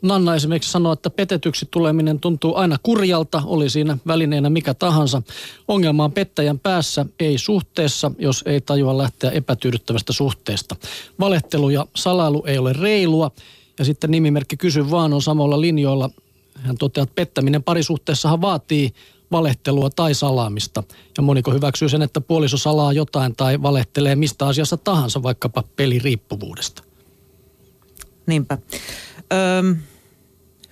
Nanna 0.02 0.34
esimerkiksi 0.34 0.70
sanoo, 0.70 0.92
että 0.92 1.10
petetyksi 1.10 1.68
tuleminen 1.70 2.20
tuntuu 2.20 2.54
aina 2.54 2.76
kurjalta, 2.82 3.42
oli 3.46 3.70
siinä 3.70 3.98
välineenä 4.06 4.50
mikä 4.50 4.74
tahansa. 4.74 5.22
Ongelma 5.68 6.04
on 6.04 6.12
pettäjän 6.12 6.58
päässä, 6.58 7.06
ei 7.20 7.38
suhteessa, 7.38 8.12
jos 8.18 8.42
ei 8.46 8.60
tajua 8.60 8.98
lähteä 8.98 9.30
epätyydyttävästä 9.30 10.12
suhteesta. 10.12 10.76
Valehtelu 11.20 11.70
ja 11.70 11.86
salailu 11.96 12.44
ei 12.46 12.58
ole 12.58 12.72
reilua. 12.72 13.30
Ja 13.78 13.84
sitten 13.84 14.10
nimimerkki 14.10 14.56
Kysy 14.56 14.90
vaan 14.90 15.12
on 15.12 15.22
samalla 15.22 15.60
linjoilla. 15.60 16.10
Hän 16.54 16.78
toteaa, 16.78 17.02
että 17.02 17.14
pettäminen 17.14 17.62
parisuhteessahan 17.62 18.40
vaatii 18.40 18.92
valehtelua 19.32 19.90
tai 19.90 20.14
salaamista. 20.14 20.82
Ja 21.16 21.22
moniko 21.22 21.52
hyväksyy 21.52 21.88
sen, 21.88 22.02
että 22.02 22.20
puoliso 22.20 22.56
salaa 22.56 22.92
jotain 22.92 23.36
tai 23.36 23.62
valehtelee 23.62 24.16
mistä 24.16 24.46
asiassa 24.46 24.76
tahansa, 24.76 25.22
vaikkapa 25.22 25.64
peliriippuvuudesta. 25.76 26.82
Niinpä. 28.26 28.58
Öm, 29.58 29.76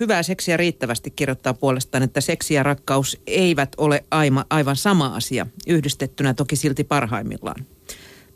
hyvää 0.00 0.23
seksiä 0.23 0.56
riittävästi 0.56 1.11
kirjoittaa 1.11 1.54
puolestaan, 1.54 2.02
että 2.02 2.20
seksi 2.20 2.54
ja 2.54 2.62
rakkaus 2.62 3.18
eivät 3.26 3.68
ole 3.76 4.04
aima, 4.11 4.44
aivan 4.50 4.76
sama 4.76 5.06
asia, 5.06 5.46
yhdistettynä 5.66 6.34
toki 6.34 6.56
silti 6.56 6.84
parhaimmillaan. 6.84 7.66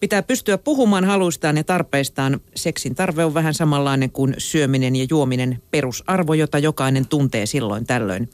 Pitää 0.00 0.22
pystyä 0.22 0.58
puhumaan 0.58 1.04
haluistaan 1.04 1.56
ja 1.56 1.64
tarpeistaan. 1.64 2.40
Seksin 2.54 2.94
tarve 2.94 3.24
on 3.24 3.34
vähän 3.34 3.54
samanlainen 3.54 4.10
kuin 4.10 4.34
syöminen 4.38 4.96
ja 4.96 5.06
juominen, 5.10 5.62
perusarvo, 5.70 6.34
jota 6.34 6.58
jokainen 6.58 7.08
tuntee 7.08 7.46
silloin 7.46 7.86
tällöin. 7.86 8.30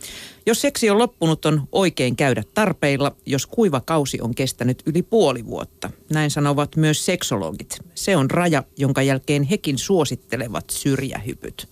Jos 0.47 0.61
seksi 0.61 0.91
on 0.91 0.99
loppunut, 0.99 1.47
on 1.47 1.69
oikein 1.73 2.17
käydä 2.17 2.43
tarpeilla, 2.55 3.17
jos 3.27 3.47
kuiva 3.47 3.81
kausi 3.81 4.21
on 4.21 4.35
kestänyt 4.35 4.83
yli 4.87 5.03
puoli 5.03 5.47
vuotta. 5.47 5.91
Näin 6.13 6.31
sanovat 6.31 6.77
myös 6.77 7.07
seksologit. 7.07 7.79
Se 7.95 8.17
on 8.17 8.31
raja, 8.31 8.63
jonka 8.77 9.03
jälkeen 9.03 9.43
hekin 9.43 9.79
suosittelevat 9.79 10.65
syrjähypyt. 10.71 11.69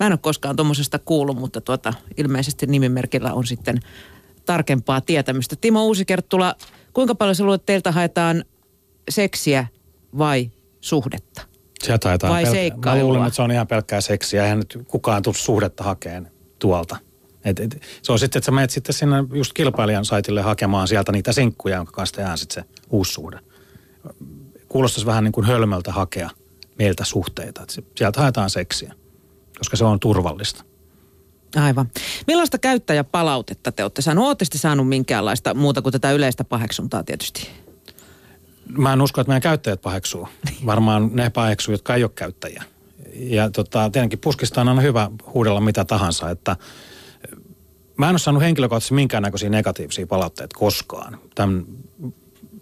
Mä 0.00 0.06
en 0.06 0.12
ole 0.12 0.18
koskaan 0.22 0.56
tuommoisesta 0.56 0.98
kuullut, 0.98 1.38
mutta 1.38 1.60
tuota, 1.60 1.94
ilmeisesti 2.16 2.66
nimimerkillä 2.66 3.32
on 3.32 3.46
sitten 3.46 3.80
tarkempaa 4.44 5.00
tietämystä. 5.00 5.56
Timo 5.60 5.84
Uusikerttula, 5.84 6.54
kuinka 6.92 7.14
paljon 7.14 7.34
sä 7.34 7.44
luulet, 7.44 7.66
teiltä 7.66 7.92
haetaan 7.92 8.44
seksiä 9.10 9.66
vai 10.18 10.50
suhdetta? 10.80 11.42
Sieltä 11.82 12.08
haetaan 12.08 12.32
Vai 12.32 12.44
pelk- 12.44 12.50
seikkailua? 12.50 13.02
Mä 13.02 13.06
luulen, 13.06 13.26
että 13.26 13.36
se 13.36 13.42
on 13.42 13.50
ihan 13.52 13.66
pelkkää 13.66 14.00
seksiä. 14.00 14.42
Eihän 14.44 14.58
nyt 14.58 14.78
kukaan 14.88 15.22
tule 15.22 15.34
suhdetta 15.34 15.84
hakeen 15.84 16.30
tuolta. 16.58 16.96
Et, 17.44 17.60
et, 17.60 17.80
se 18.02 18.12
on 18.12 18.18
sitten, 18.18 18.38
että 18.40 18.46
sä 18.46 18.52
menet 18.52 18.70
sitten 18.70 18.94
sinne 18.94 19.16
just 19.34 19.52
kilpailijan 19.52 20.04
saitille 20.04 20.42
hakemaan 20.42 20.88
sieltä 20.88 21.12
niitä 21.12 21.32
sinkkuja, 21.32 21.76
jonka 21.76 21.92
kanssa 21.92 22.16
tehdään 22.16 22.38
sitten 22.38 22.64
se 22.64 22.68
uusi 22.90 23.12
suhde. 23.12 23.38
Kuulostaisi 24.68 25.06
vähän 25.06 25.24
niin 25.24 25.32
kuin 25.32 25.46
hölmöltä 25.46 25.92
hakea 25.92 26.30
meiltä 26.78 27.04
suhteita. 27.04 27.62
Et 27.62 27.70
se- 27.70 27.82
sieltä 27.96 28.20
haetaan 28.20 28.50
seksiä, 28.50 28.94
koska 29.58 29.76
se 29.76 29.84
on 29.84 30.00
turvallista. 30.00 30.64
Aivan. 31.56 31.90
Millaista 32.26 32.58
käyttäjäpalautetta 32.58 33.72
te 33.72 33.82
olette 33.82 34.02
saanut? 34.02 34.26
Olette 34.26 34.44
saanut 34.58 34.88
minkäänlaista 34.88 35.54
muuta 35.54 35.82
kuin 35.82 35.92
tätä 35.92 36.12
yleistä 36.12 36.44
paheksuntaa 36.44 37.04
tietysti? 37.04 37.48
Mä 38.68 38.92
en 38.92 39.02
usko, 39.02 39.20
että 39.20 39.28
meidän 39.28 39.42
käyttäjät 39.42 39.82
paheksuu. 39.82 40.28
Varmaan 40.66 41.10
ne 41.12 41.30
paheksuu, 41.30 41.72
jotka 41.72 41.94
ei 41.94 42.04
ole 42.04 42.12
käyttäjiä. 42.14 42.64
Ja 43.14 43.50
tota, 43.50 43.90
tietenkin 43.90 44.18
puskista 44.18 44.60
on 44.60 44.68
aina 44.68 44.80
hyvä 44.80 45.10
huudella 45.34 45.60
mitä 45.60 45.84
tahansa, 45.84 46.30
että 46.30 46.56
mä 47.96 48.06
en 48.06 48.12
ole 48.12 48.18
saanut 48.18 48.42
henkilökohtaisesti 48.42 48.94
minkäännäköisiä 48.94 49.50
negatiivisia 49.50 50.06
palautteita 50.06 50.58
koskaan. 50.58 51.18
Tämän 51.34 51.66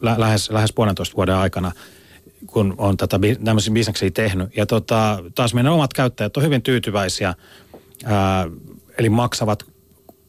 lä- 0.00 0.21
lähes, 0.21 0.50
lähes 0.50 0.73
puolentoista 0.73 1.16
vuoden 1.16 1.35
aikana, 1.35 1.73
kun 2.47 2.75
on 2.78 2.97
tätä 2.97 3.21
tämmöisiä 3.45 3.75
bisneksiä 3.75 4.11
tehnyt. 4.11 4.57
Ja 4.57 4.66
tota, 4.66 5.19
taas 5.35 5.54
meidän 5.54 5.73
omat 5.73 5.92
käyttäjät 5.92 6.37
on 6.37 6.42
hyvin 6.42 6.62
tyytyväisiä, 6.62 7.35
ää, 8.04 8.49
eli 8.99 9.09
maksavat 9.09 9.64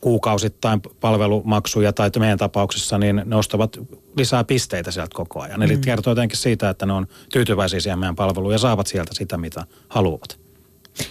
kuukausittain 0.01 0.81
palvelumaksuja 0.81 1.93
tai 1.93 2.12
meidän 2.20 2.38
tapauksessa, 2.38 2.98
niin 2.98 3.22
ne 3.25 3.36
ostavat 3.36 3.77
lisää 4.17 4.43
pisteitä 4.43 4.91
sieltä 4.91 5.15
koko 5.15 5.41
ajan. 5.41 5.63
Eli 5.63 5.77
kertoo 5.77 6.12
jotenkin 6.12 6.38
siitä, 6.38 6.70
että 6.70 6.86
ne 6.86 6.93
on 6.93 7.08
tyytyväisiä 7.31 7.79
siihen 7.79 8.00
meidän 8.00 8.15
palveluun 8.15 8.53
ja 8.53 8.58
saavat 8.58 8.88
sieltä 8.88 9.12
sitä, 9.13 9.38
mitä 9.38 9.65
haluavat. 9.89 10.39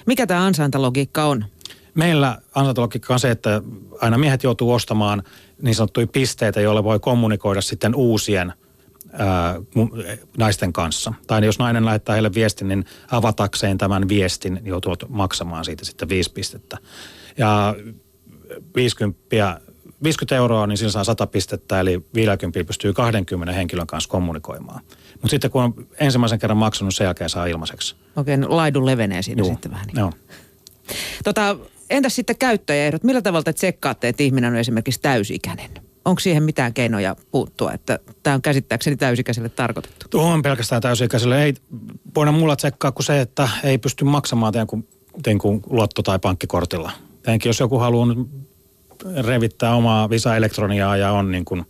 Mikä 0.06 0.26
tämä 0.26 0.46
ansaintalogiikka 0.46 1.24
on? 1.24 1.44
Meillä 1.94 2.38
ansaintologiikka 2.54 3.14
on 3.14 3.20
se, 3.20 3.30
että 3.30 3.62
aina 4.00 4.18
miehet 4.18 4.42
joutuu 4.42 4.72
ostamaan 4.72 5.22
niin 5.62 5.74
sanottuja 5.74 6.06
pisteitä, 6.06 6.60
joilla 6.60 6.84
voi 6.84 7.00
kommunikoida 7.00 7.60
sitten 7.60 7.94
uusien 7.94 8.52
ää, 9.12 9.54
naisten 10.38 10.72
kanssa. 10.72 11.14
Tai 11.26 11.44
jos 11.44 11.58
nainen 11.58 11.84
lähettää 11.84 12.12
heille 12.12 12.34
viestin, 12.34 12.68
niin 12.68 12.84
avatakseen 13.10 13.78
tämän 13.78 14.08
viestin 14.08 14.54
niin 14.54 14.66
joutuu 14.66 14.96
maksamaan 15.08 15.64
siitä 15.64 15.84
sitten 15.84 16.08
viisi 16.08 16.32
pistettä. 16.32 16.78
Ja 17.38 17.74
50, 18.76 19.60
50 20.02 20.36
euroa, 20.36 20.66
niin 20.66 20.78
sillä 20.78 20.92
saa 20.92 21.04
100 21.04 21.26
pistettä, 21.26 21.80
eli 21.80 22.06
50 22.14 22.64
pystyy 22.66 22.92
20 22.92 23.52
henkilön 23.52 23.86
kanssa 23.86 24.10
kommunikoimaan. 24.10 24.80
Mutta 25.12 25.28
sitten 25.28 25.50
kun 25.50 25.62
on 25.62 25.86
ensimmäisen 26.00 26.38
kerran 26.38 26.56
maksanut, 26.56 26.94
sen 26.94 27.04
jälkeen 27.04 27.30
saa 27.30 27.46
ilmaiseksi. 27.46 27.96
Oikein 28.16 28.46
laidun 28.48 28.86
levenee 28.86 29.22
siinä 29.22 29.40
Juu. 29.40 29.50
sitten 29.50 29.70
vähän. 29.70 29.86
Niin. 29.86 29.98
Joo. 29.98 30.12
Tota, 31.24 31.56
entäs 31.90 32.16
sitten 32.16 32.36
käyttäjäehdot? 32.36 33.04
Millä 33.04 33.22
tavalla 33.22 33.42
te 33.42 33.52
tsekkaatte, 33.52 34.08
että 34.08 34.22
ihminen 34.22 34.52
on 34.52 34.58
esimerkiksi 34.58 35.00
täysikäinen? 35.00 35.70
Onko 36.04 36.20
siihen 36.20 36.42
mitään 36.42 36.74
keinoja 36.74 37.16
puuttua, 37.30 37.72
että 37.72 37.98
tämä 38.22 38.34
on 38.34 38.42
käsittääkseni 38.42 38.96
täysikäiselle 38.96 39.48
tarkoitettu? 39.48 40.06
Tuo 40.10 40.22
on 40.22 40.42
pelkästään 40.42 40.82
täysikäiselle. 40.82 41.44
Ei 41.44 41.54
voida 42.14 42.32
mulla 42.32 42.56
tsekkaa 42.56 42.92
kuin 42.92 43.06
se, 43.06 43.20
että 43.20 43.48
ei 43.64 43.78
pysty 43.78 44.04
maksamaan 44.04 44.52
teidän 44.52 44.66
kuin, 44.66 44.88
teidän 45.22 45.38
kuin 45.38 45.62
luotto- 45.70 46.02
tai 46.02 46.18
pankkikortilla. 46.18 46.92
Tietenkin 47.22 47.48
jos 47.48 47.60
joku 47.60 47.78
haluaa 47.78 48.06
nyt 48.06 48.28
revittää 49.26 49.74
omaa 49.74 50.10
Visa 50.10 50.36
Elektroniaa 50.36 50.96
ja 50.96 51.12
on 51.12 51.30
niin 51.30 51.44
kuin, 51.44 51.64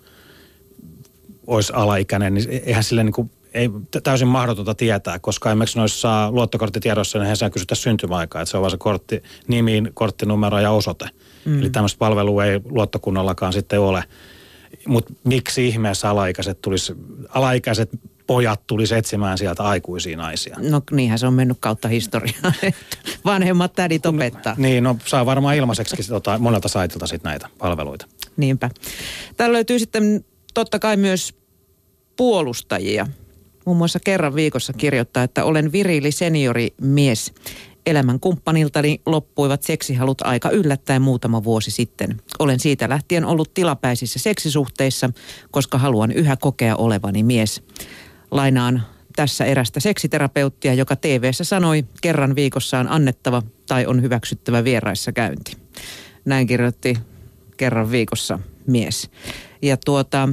olisi 1.47 1.73
alaikäinen, 1.73 2.35
niin 2.35 2.63
eihän 2.67 2.85
sille 2.85 3.05
niin 3.05 3.13
kuin, 3.13 3.31
ei 3.55 3.71
täysin 4.03 4.29
mahdotonta 4.29 4.75
tietää, 4.75 5.19
koska 5.19 5.51
esimerkiksi 5.51 5.79
noissa 5.79 6.31
luottokorttitiedoissa 6.31 7.19
niin 7.19 7.25
eihän 7.25 7.37
siellä 7.37 7.53
kysytä 7.53 7.75
syntymäaikaa, 7.75 8.43
että 8.43 8.51
se 8.51 8.57
on 8.57 8.61
vaan 8.61 8.71
se 8.71 8.77
kortti, 8.77 9.23
nimi, 9.49 9.83
korttinumero 9.95 10.59
ja 10.59 10.71
osoite. 10.71 11.09
Mm. 11.45 11.61
Eli 11.61 11.71
tämmöistä 11.71 11.99
palvelua 11.99 12.45
ei 12.45 12.61
luottokunnallakaan 12.65 13.53
sitten 13.53 13.81
ole. 13.81 14.05
Mutta 14.87 15.15
miksi 15.25 15.69
ihmeessä 15.69 16.11
alaikäiset, 16.11 16.63
tulis, 16.63 16.93
alaikäiset 17.29 17.91
pojat 18.31 18.67
tulisi 18.67 18.95
etsimään 18.95 19.39
sieltä 19.39 19.63
aikuisia 19.63 20.17
naisia? 20.17 20.57
No 20.59 20.83
niinhän 20.91 21.19
se 21.19 21.27
on 21.27 21.35
mennyt 21.35 21.57
kautta 21.61 21.89
historiaa. 21.89 22.53
Vanhemmat 23.25 23.73
tädit 23.73 24.07
opettaa. 24.07 24.55
Niin, 24.59 24.85
no 24.85 24.97
saa 25.07 25.27
varmaan 25.27 25.57
ilmaiseksi 25.57 26.09
tota, 26.09 26.39
monelta 26.39 26.69
saitilta 26.69 27.07
sit 27.07 27.23
näitä 27.23 27.49
palveluita. 27.59 28.07
Niinpä. 28.37 28.71
Täällä 29.37 29.55
löytyy 29.55 29.79
sitten 29.79 30.25
totta 30.55 30.79
kai 30.79 30.97
myös 30.97 31.35
puolustajia. 32.17 33.07
Muun 33.67 33.77
muassa 33.77 34.01
kerran 34.05 34.35
viikossa 34.35 34.73
kirjoittaa, 34.73 35.23
että 35.23 35.45
olen 35.45 35.73
viriili 35.73 36.13
seniori 36.13 36.75
mies. 36.81 37.33
Elämän 37.87 38.21
kumppaniltani 38.21 39.01
loppuivat 39.07 39.63
seksihalut 39.63 40.23
aika 40.23 40.51
yllättäen 40.51 41.03
muutama 41.03 41.45
vuosi 41.45 41.71
sitten. 41.71 42.21
Olen 42.39 42.61
siitä 42.61 42.89
lähtien 42.89 43.25
ollut 43.25 43.55
tilapäisissä 43.55 44.19
seksisuhteissa, 44.19 45.11
koska 45.51 45.79
haluan 45.79 46.13
yhä 46.13 46.37
kokea 46.37 46.77
olevani 46.77 47.23
mies. 47.23 47.63
Lainaan 48.31 48.83
tässä 49.17 49.45
erästä 49.45 49.81
seksiterapeuttia, 49.81 50.75
joka 50.75 50.97
TV:ssä 50.97 51.45
sanoi 51.45 51.85
kerran 52.01 52.35
viikossa 52.35 52.79
on 52.79 52.89
annettava 52.89 53.43
tai 53.69 53.87
on 53.87 54.03
hyväksyttävä 54.03 54.65
vieraissa 54.65 55.13
käynti. 55.13 55.57
Näin 56.25 56.47
kirjoitti 56.47 56.99
kerran 57.57 57.91
viikossa 57.91 58.39
mies. 58.67 59.11
Ja 59.63 59.77
tuota, 59.77 60.29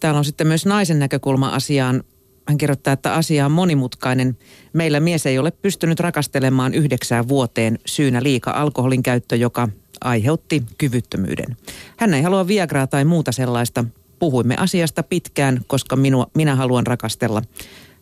täällä 0.00 0.18
on 0.18 0.24
sitten 0.24 0.46
myös 0.46 0.66
naisen 0.66 0.98
näkökulma 0.98 1.48
asiaan. 1.48 2.04
Hän 2.48 2.58
kirjoittaa, 2.58 2.92
että 2.92 3.14
asia 3.14 3.46
on 3.46 3.52
monimutkainen. 3.52 4.38
Meillä 4.72 5.00
mies 5.00 5.26
ei 5.26 5.38
ole 5.38 5.50
pystynyt 5.50 6.00
rakastelemaan 6.00 6.74
yhdeksään 6.74 7.28
vuoteen 7.28 7.78
syynä 7.86 8.22
liika 8.22 8.50
alkoholin 8.50 9.02
käyttö, 9.02 9.36
joka 9.36 9.68
aiheutti 10.00 10.62
kyvyttömyyden. 10.78 11.56
Hän 11.96 12.14
ei 12.14 12.22
halua 12.22 12.46
viagraa 12.46 12.86
tai 12.86 13.04
muuta 13.04 13.32
sellaista. 13.32 13.84
Puhuimme 14.22 14.56
asiasta 14.58 15.02
pitkään, 15.02 15.60
koska 15.66 15.96
minua, 15.96 16.26
minä 16.34 16.56
haluan 16.56 16.86
rakastella. 16.86 17.42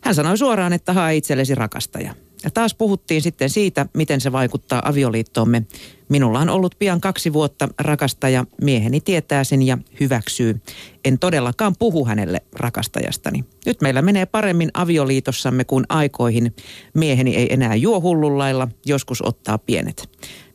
Hän 0.01 0.15
sanoi 0.15 0.37
suoraan, 0.37 0.73
että 0.73 0.93
hae 0.93 1.15
itsellesi 1.15 1.55
rakastaja. 1.55 2.15
Ja 2.43 2.51
taas 2.51 2.75
puhuttiin 2.75 3.21
sitten 3.21 3.49
siitä, 3.49 3.85
miten 3.93 4.21
se 4.21 4.31
vaikuttaa 4.31 4.81
avioliittoomme. 4.85 5.65
Minulla 6.09 6.39
on 6.39 6.49
ollut 6.49 6.75
pian 6.79 7.01
kaksi 7.01 7.33
vuotta 7.33 7.69
rakastaja. 7.79 8.45
Mieheni 8.61 9.01
tietää 9.01 9.43
sen 9.43 9.61
ja 9.61 9.77
hyväksyy. 9.99 10.61
En 11.05 11.19
todellakaan 11.19 11.75
puhu 11.79 12.05
hänelle 12.05 12.41
rakastajastani. 12.53 13.45
Nyt 13.65 13.81
meillä 13.81 14.01
menee 14.01 14.25
paremmin 14.25 14.71
avioliitossamme 14.73 15.63
kuin 15.63 15.85
aikoihin. 15.89 16.55
Mieheni 16.93 17.35
ei 17.35 17.53
enää 17.53 17.75
juo 17.75 18.01
hullullailla, 18.01 18.67
joskus 18.85 19.21
ottaa 19.21 19.57
pienet. 19.57 20.09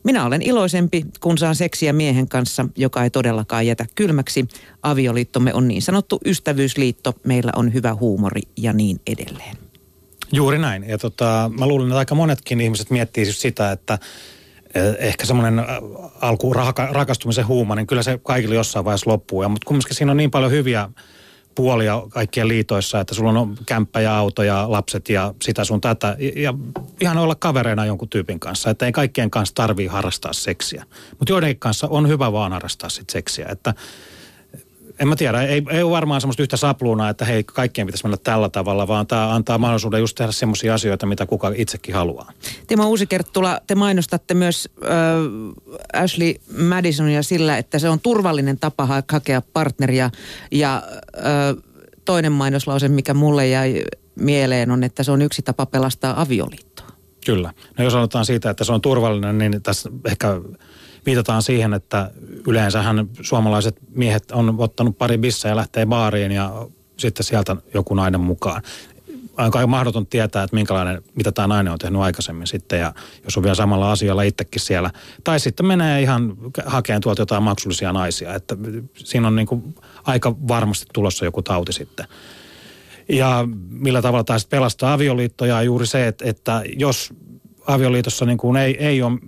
Minä 0.07 0.25
olen 0.25 0.41
iloisempi, 0.41 1.05
kun 1.19 1.37
saan 1.37 1.55
seksiä 1.55 1.93
miehen 1.93 2.29
kanssa, 2.29 2.65
joka 2.75 3.03
ei 3.03 3.09
todellakaan 3.09 3.67
jätä 3.67 3.85
kylmäksi. 3.95 4.47
Avioliittomme 4.83 5.53
on 5.53 5.67
niin 5.67 5.81
sanottu 5.81 6.19
ystävyysliitto, 6.25 7.13
meillä 7.23 7.51
on 7.55 7.73
hyvä 7.73 7.93
huumori 7.93 8.41
ja 8.57 8.73
niin 8.73 8.99
edelleen. 9.07 9.57
Juuri 10.31 10.57
näin. 10.57 10.83
Ja 10.83 10.97
tota, 10.97 11.51
mä 11.59 11.67
luulen, 11.67 11.87
että 11.87 11.97
aika 11.97 12.15
monetkin 12.15 12.61
ihmiset 12.61 12.89
miettii 12.89 13.25
just 13.25 13.39
sitä, 13.39 13.71
että 13.71 13.99
eh, 14.75 14.95
ehkä 14.99 15.25
semmoinen 15.25 15.65
alku 16.21 16.53
raka- 16.53 16.89
rakastumisen 16.91 17.47
huuma, 17.47 17.75
niin 17.75 17.87
kyllä 17.87 18.03
se 18.03 18.19
kaikille 18.23 18.55
jossain 18.55 18.85
vaiheessa 18.85 19.09
loppuu. 19.09 19.41
Ja, 19.41 19.49
mutta 19.49 19.65
kumminkin 19.65 19.95
siinä 19.95 20.11
on 20.11 20.17
niin 20.17 20.31
paljon 20.31 20.51
hyviä 20.51 20.89
puolia 21.57 22.03
kaikkien 22.09 22.47
liitoissa, 22.47 22.99
että 22.99 23.15
sulla 23.15 23.29
on 23.29 23.57
kämppä 23.65 24.01
ja 24.01 24.17
auto 24.17 24.43
ja 24.43 24.71
lapset 24.71 25.09
ja 25.09 25.33
sitä 25.41 25.63
sun 25.63 25.81
tätä. 25.81 26.17
Ja, 26.35 26.53
ihan 27.01 27.17
olla 27.17 27.35
kavereina 27.35 27.85
jonkun 27.85 28.09
tyypin 28.09 28.39
kanssa, 28.39 28.69
että 28.69 28.85
ei 28.85 28.91
kaikkien 28.91 29.31
kanssa 29.31 29.55
tarvii 29.55 29.87
harrastaa 29.87 30.33
seksiä. 30.33 30.83
Mutta 31.19 31.33
joidenkin 31.33 31.59
kanssa 31.59 31.87
on 31.87 32.07
hyvä 32.07 32.31
vaan 32.31 32.51
harrastaa 32.51 32.89
sit 32.89 33.09
seksiä, 33.09 33.47
että 33.49 33.73
en 34.99 35.07
mä 35.07 35.15
tiedä, 35.15 35.41
ei, 35.41 35.63
ei 35.69 35.83
ole 35.83 35.91
varmaan 35.91 36.21
semmoista 36.21 36.43
yhtä 36.43 36.57
sapluunaa, 36.57 37.09
että 37.09 37.25
hei, 37.25 37.43
kaikkien 37.43 37.87
pitäisi 37.87 38.03
mennä 38.03 38.17
tällä 38.23 38.49
tavalla, 38.49 38.87
vaan 38.87 39.07
tämä 39.07 39.35
antaa 39.35 39.57
mahdollisuuden 39.57 39.99
just 39.99 40.15
tehdä 40.15 40.31
semmoisia 40.31 40.73
asioita, 40.73 41.05
mitä 41.05 41.25
kuka 41.25 41.51
itsekin 41.55 41.95
haluaa. 41.95 42.31
Timo 42.67 42.87
Uusikerttula, 42.87 43.61
te 43.67 43.75
mainostatte 43.75 44.33
myös 44.33 44.69
äh, 44.83 44.89
Ashley 46.03 46.33
Madisonia 46.67 47.23
sillä, 47.23 47.57
että 47.57 47.79
se 47.79 47.89
on 47.89 47.99
turvallinen 47.99 48.59
tapa 48.59 48.85
ha- 48.85 49.03
hakea 49.11 49.41
partneria 49.53 50.09
ja 50.51 50.83
äh, 51.17 51.63
toinen 52.05 52.31
mainoslause, 52.31 52.87
mikä 52.87 53.13
mulle 53.13 53.47
jäi 53.47 53.83
mieleen, 54.15 54.71
on, 54.71 54.83
että 54.83 55.03
se 55.03 55.11
on 55.11 55.21
yksi 55.21 55.41
tapa 55.41 55.65
pelastaa 55.65 56.21
avioliittoa. 56.21 56.87
Kyllä. 57.25 57.53
No 57.77 57.83
jos 57.83 57.95
aloitetaan 57.95 58.25
siitä, 58.25 58.49
että 58.49 58.63
se 58.63 58.71
on 58.71 58.81
turvallinen, 58.81 59.37
niin 59.37 59.63
tässä 59.63 59.89
ehkä 60.05 60.27
viitataan 61.07 61.41
siihen, 61.41 61.73
että 61.73 62.11
yleensähän 62.47 63.09
suomalaiset 63.21 63.75
miehet 63.95 64.31
on 64.31 64.55
ottanut 64.57 64.97
pari 64.97 65.17
bissa 65.17 65.47
ja 65.47 65.55
lähtee 65.55 65.85
baariin 65.85 66.31
ja 66.31 66.67
sitten 66.97 67.23
sieltä 67.23 67.55
joku 67.73 67.93
nainen 67.93 68.21
mukaan. 68.21 68.61
Aika 69.37 69.67
mahdoton 69.67 70.07
tietää, 70.07 70.43
että 70.43 70.55
minkälainen, 70.55 71.01
mitä 71.15 71.31
tämä 71.31 71.47
nainen 71.47 71.73
on 71.73 71.79
tehnyt 71.79 72.01
aikaisemmin 72.01 72.47
sitten 72.47 72.79
ja 72.79 72.93
jos 73.23 73.37
on 73.37 73.43
vielä 73.43 73.55
samalla 73.55 73.91
asialla 73.91 74.23
itsekin 74.23 74.61
siellä. 74.61 74.91
Tai 75.23 75.39
sitten 75.39 75.65
menee 75.65 76.01
ihan 76.01 76.35
hakeen 76.65 77.01
tuolta 77.01 77.21
jotain 77.21 77.43
maksullisia 77.43 77.93
naisia, 77.93 78.35
että 78.35 78.57
siinä 78.95 79.27
on 79.27 79.35
niin 79.35 79.47
kuin 79.47 79.75
aika 80.03 80.35
varmasti 80.47 80.85
tulossa 80.93 81.25
joku 81.25 81.41
tauti 81.41 81.73
sitten. 81.73 82.05
Ja 83.09 83.47
millä 83.69 84.01
tavalla 84.01 84.23
taas 84.23 84.45
pelastaa 84.45 84.93
avioliittoja 84.93 85.61
juuri 85.61 85.87
se, 85.87 86.07
että, 86.07 86.25
että 86.25 86.63
jos 86.77 87.13
avioliitossa 87.67 88.25
niin 88.25 88.37
kuin 88.37 88.57
ei, 88.57 88.85
ei 88.85 89.01
ole 89.01 89.19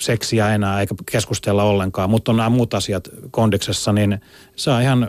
seksiä 0.00 0.54
enää 0.54 0.80
eikä 0.80 0.94
keskustella 1.10 1.62
ollenkaan, 1.62 2.10
mutta 2.10 2.32
on 2.32 2.36
nämä 2.36 2.50
muut 2.50 2.74
asiat 2.74 3.08
kondiksessa, 3.30 3.92
niin 3.92 4.20
saa 4.56 4.80
ihan 4.80 5.08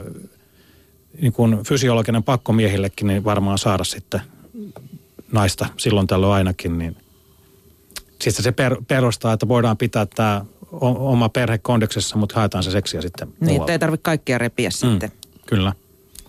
niin 1.21 1.33
kuin 1.33 1.63
fysiologinen 1.63 2.23
pakko 2.23 2.53
miehillekin 2.53 3.07
niin 3.07 3.23
varmaan 3.23 3.57
saada 3.57 3.83
sitten 3.83 4.21
naista 5.31 5.65
silloin 5.77 6.07
tällöin 6.07 6.33
ainakin, 6.33 6.77
niin 6.77 6.97
siis 8.21 8.35
se 8.35 8.51
per, 8.51 8.77
perustaa, 8.87 9.33
että 9.33 9.47
voidaan 9.47 9.77
pitää 9.77 10.05
tämä 10.05 10.45
oma 10.81 11.29
perhe 11.29 11.57
kondiksessa, 11.57 12.17
mutta 12.17 12.35
haetaan 12.35 12.63
se 12.63 12.71
seksiä 12.71 13.01
sitten 13.01 13.33
Niin, 13.39 13.61
että 13.61 13.71
ei 13.71 13.79
tarvitse 13.79 14.03
kaikkia 14.03 14.37
repiä 14.37 14.69
mm, 14.69 14.71
sitten. 14.71 15.11
Kyllä. 15.45 15.73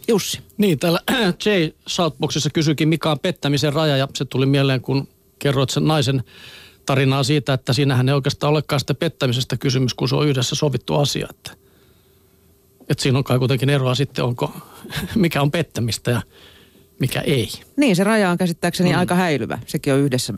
Jussi. 0.08 0.40
Niin, 0.58 0.78
täällä 0.78 1.00
Jay 1.46 1.70
Southboxissa 1.86 2.50
kysyikin, 2.50 2.88
mikä 2.88 3.10
on 3.10 3.18
pettämisen 3.18 3.72
raja, 3.72 3.96
ja 3.96 4.08
se 4.14 4.24
tuli 4.24 4.46
mieleen, 4.46 4.80
kun 4.80 5.08
kerroit 5.38 5.70
sen 5.70 5.84
naisen 5.84 6.22
tarinaa 6.86 7.22
siitä, 7.22 7.52
että 7.52 7.72
siinähän 7.72 8.08
ei 8.08 8.14
oikeastaan 8.14 8.50
olekaan 8.50 8.80
sitä 8.80 8.94
pettämisestä 8.94 9.56
kysymys, 9.56 9.94
kun 9.94 10.08
se 10.08 10.16
on 10.16 10.28
yhdessä 10.28 10.54
sovittu 10.54 10.94
asia. 10.94 11.26
Että, 11.30 11.50
että 12.88 13.02
siinä 13.02 13.18
on 13.18 13.24
kai 13.24 13.38
kuitenkin 13.38 13.70
eroa 13.70 13.94
sitten, 13.94 14.24
onko, 14.24 14.52
mikä 15.14 15.42
on 15.42 15.50
pettämistä 15.50 16.10
ja 16.10 16.22
mikä 16.98 17.20
ei. 17.20 17.48
Niin, 17.76 17.96
se 17.96 18.04
raja 18.04 18.30
on 18.30 18.38
käsittääkseni 18.38 18.92
mm. 18.92 18.98
aika 18.98 19.14
häilyvä. 19.14 19.58
Sekin 19.66 19.92
on 19.94 20.00
yhdessä 20.00 20.34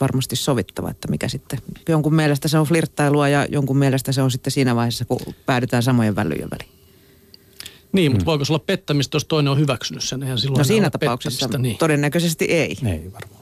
varmasti 0.00 0.36
sovittava, 0.36 0.90
että 0.90 1.08
mikä 1.08 1.28
sitten, 1.28 1.58
jonkun 1.88 2.14
mielestä 2.14 2.48
se 2.48 2.58
on 2.58 2.66
flirttailua 2.66 3.28
ja 3.28 3.46
jonkun 3.50 3.78
mielestä 3.78 4.12
se 4.12 4.22
on 4.22 4.30
sitten 4.30 4.50
siinä 4.50 4.76
vaiheessa, 4.76 5.04
kun 5.04 5.34
päädytään 5.46 5.82
samojen 5.82 6.16
välyjen 6.16 6.48
väliin. 6.50 6.78
Niin, 7.92 8.12
mutta 8.12 8.22
mm. 8.24 8.26
voiko 8.26 8.44
se 8.44 8.52
olla 8.52 8.64
pettämistä, 8.66 9.16
jos 9.16 9.24
toinen 9.24 9.52
on 9.52 9.58
hyväksynyt 9.58 10.04
sen? 10.04 10.22
Eihän 10.22 10.38
silloin 10.38 10.58
no 10.58 10.64
siinä 10.64 10.90
tapauksessa 10.90 11.48
niin. 11.58 11.78
todennäköisesti 11.78 12.44
ei. 12.44 12.78
Ei 12.84 13.12
varmaan. 13.12 13.37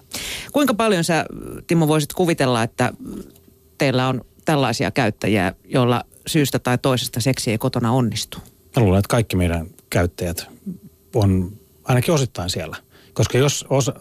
Kuinka 0.52 0.75
paljon 0.75 1.04
sä, 1.04 1.26
Timo, 1.66 1.88
voisit 1.88 2.12
kuvitella, 2.12 2.62
että 2.62 2.92
teillä 3.78 4.08
on 4.08 4.25
tällaisia 4.44 4.90
käyttäjiä, 4.90 5.54
joilla 5.64 6.04
syystä 6.26 6.58
tai 6.58 6.78
toisesta 6.78 7.20
seksi 7.20 7.50
ei 7.50 7.58
kotona 7.58 7.92
onnistu? 7.92 8.38
Mä 8.76 8.82
luulen, 8.82 8.99
että 8.99 9.08
kaikki 9.08 9.37
meidän 9.37 9.66
käyttäjät 9.90 10.46
on 11.14 11.52
ainakin 11.85 12.14
osittain 12.14 12.50
siellä. 12.50 12.76
Koska 13.12 13.38
jos 13.38 13.64
osa, 13.70 13.94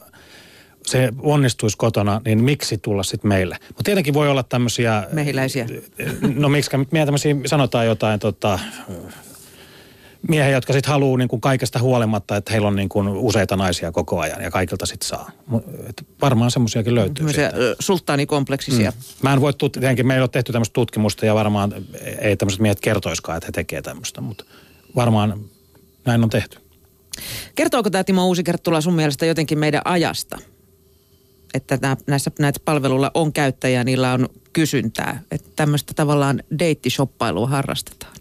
se 0.86 1.10
onnistuisi 1.20 1.78
kotona, 1.78 2.22
niin 2.26 2.44
miksi 2.44 2.78
tulla 2.78 3.04
sitten 3.04 3.30
meille? 3.30 3.58
Mutta 3.68 3.84
tietenkin 3.84 4.14
voi 4.14 4.30
olla 4.30 4.44
tämmöisiä... 4.44 5.04
Mehiläisiä. 5.12 5.68
No 6.36 6.50
miksi 6.50 6.72
me 6.92 7.06
tämmöisiä, 7.06 7.36
sanotaan 7.46 7.86
jotain 7.86 8.20
tota, 8.20 8.60
miehiä, 10.30 10.52
jotka 10.52 10.74
sitten 10.74 10.92
haluaa 10.92 11.18
niin 11.18 11.28
kuin 11.28 11.42
kaikesta 11.42 11.80
huolimatta, 11.80 12.38
että 12.38 12.52
heillä 12.52 12.68
on 12.68 12.76
niin 12.76 12.90
kuin 12.90 13.08
useita 13.08 13.56
naisia 13.56 13.92
koko 13.92 14.20
ajan 14.20 14.42
ja 14.42 14.52
kaikilta 14.52 14.86
sitten 14.86 15.08
saa. 15.08 15.32
Et 15.90 16.06
varmaan 16.22 16.52
semmoisiakin 16.52 16.96
löytyy. 16.96 17.28
Sulttaanikompleksisia. 17.80 18.92
Mm. 18.92 18.98
Mä 19.22 19.34
en 19.34 19.42
voi, 19.42 19.52
tut- 19.52 19.72
tietenkin 19.72 20.08
meillä 20.08 20.24
on 20.24 20.30
tehty 20.30 20.52
tämmöistä 20.52 20.74
tutkimusta 20.74 21.26
ja 21.26 21.36
varmaan 21.36 21.74
ei 22.20 22.38
tämmöiset 22.38 22.62
miehet 22.62 22.80
kertoiskaan, 22.80 23.38
että 23.38 23.48
he 23.48 23.52
tekee 23.52 23.82
tämmöistä, 23.82 24.22
mutta 24.22 24.46
varmaan 24.96 25.42
näin 26.06 26.24
on 26.24 26.30
tehty. 26.30 26.58
Kertooko 27.56 27.90
tämä 27.90 28.04
Timo 28.04 28.26
Uusikerttula 28.28 28.82
sun 28.82 28.94
mielestä 28.94 29.26
jotenkin 29.26 29.60
meidän 29.60 29.82
ajasta? 29.86 30.38
Että 31.54 31.98
näissä, 32.08 32.32
näitä 32.40 32.60
palveluilla 32.66 33.12
on 33.14 33.34
käyttäjä, 33.34 33.84
niillä 33.84 34.14
on 34.14 34.30
kysyntää. 34.54 35.22
Että 35.32 35.50
tämmöistä 35.56 35.94
tavallaan 35.94 36.44
deittishoppailua 36.60 37.48
harrastetaan. 37.48 38.14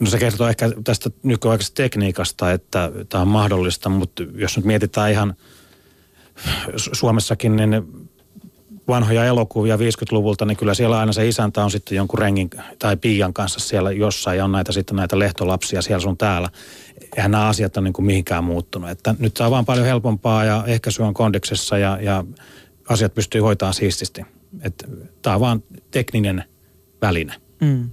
No 0.00 0.06
se 0.06 0.18
kertoo 0.18 0.48
ehkä 0.48 0.70
tästä 0.84 1.10
nykyaikaisesta 1.22 1.74
tekniikasta, 1.74 2.52
että 2.52 2.90
tämä 3.08 3.22
on 3.22 3.28
mahdollista, 3.28 3.88
mutta 3.88 4.22
jos 4.34 4.56
nyt 4.56 4.66
mietitään 4.66 5.10
ihan 5.10 5.34
Suomessakin, 6.76 7.56
niin 7.56 7.82
vanhoja 8.88 9.24
elokuvia 9.24 9.76
50-luvulta, 9.76 10.44
niin 10.44 10.56
kyllä 10.56 10.74
siellä 10.74 10.98
aina 10.98 11.12
se 11.12 11.28
isäntä 11.28 11.64
on 11.64 11.70
sitten 11.70 11.96
jonkun 11.96 12.18
rengin 12.18 12.50
tai 12.78 12.96
piian 12.96 13.34
kanssa 13.34 13.60
siellä 13.60 13.92
jossain 13.92 14.38
ja 14.38 14.44
on 14.44 14.52
näitä 14.52 14.72
sitten 14.72 14.96
näitä 14.96 15.18
lehtolapsia 15.18 15.82
siellä 15.82 16.00
sun 16.00 16.16
täällä. 16.16 16.48
Eihän 17.16 17.30
nämä 17.30 17.48
asiat 17.48 17.76
ole 17.76 17.84
niin 17.84 17.92
kuin 17.92 18.06
mihinkään 18.06 18.44
muuttunut. 18.44 18.90
Että 18.90 19.14
nyt 19.18 19.36
se 19.36 19.44
on 19.44 19.50
vaan 19.50 19.64
paljon 19.64 19.86
helpompaa 19.86 20.44
ja 20.44 20.64
ehkäisy 20.66 21.02
on 21.02 21.14
kondiksessa 21.14 21.78
ja, 21.78 21.98
ja 22.02 22.24
asiat 22.88 23.14
pystyy 23.14 23.40
hoitamaan 23.40 23.74
siististi. 23.74 24.24
Että 24.60 24.86
tämä 25.22 25.34
on 25.34 25.40
vaan 25.40 25.62
tekninen 25.90 26.44
väline. 27.02 27.34
Mm. 27.60 27.90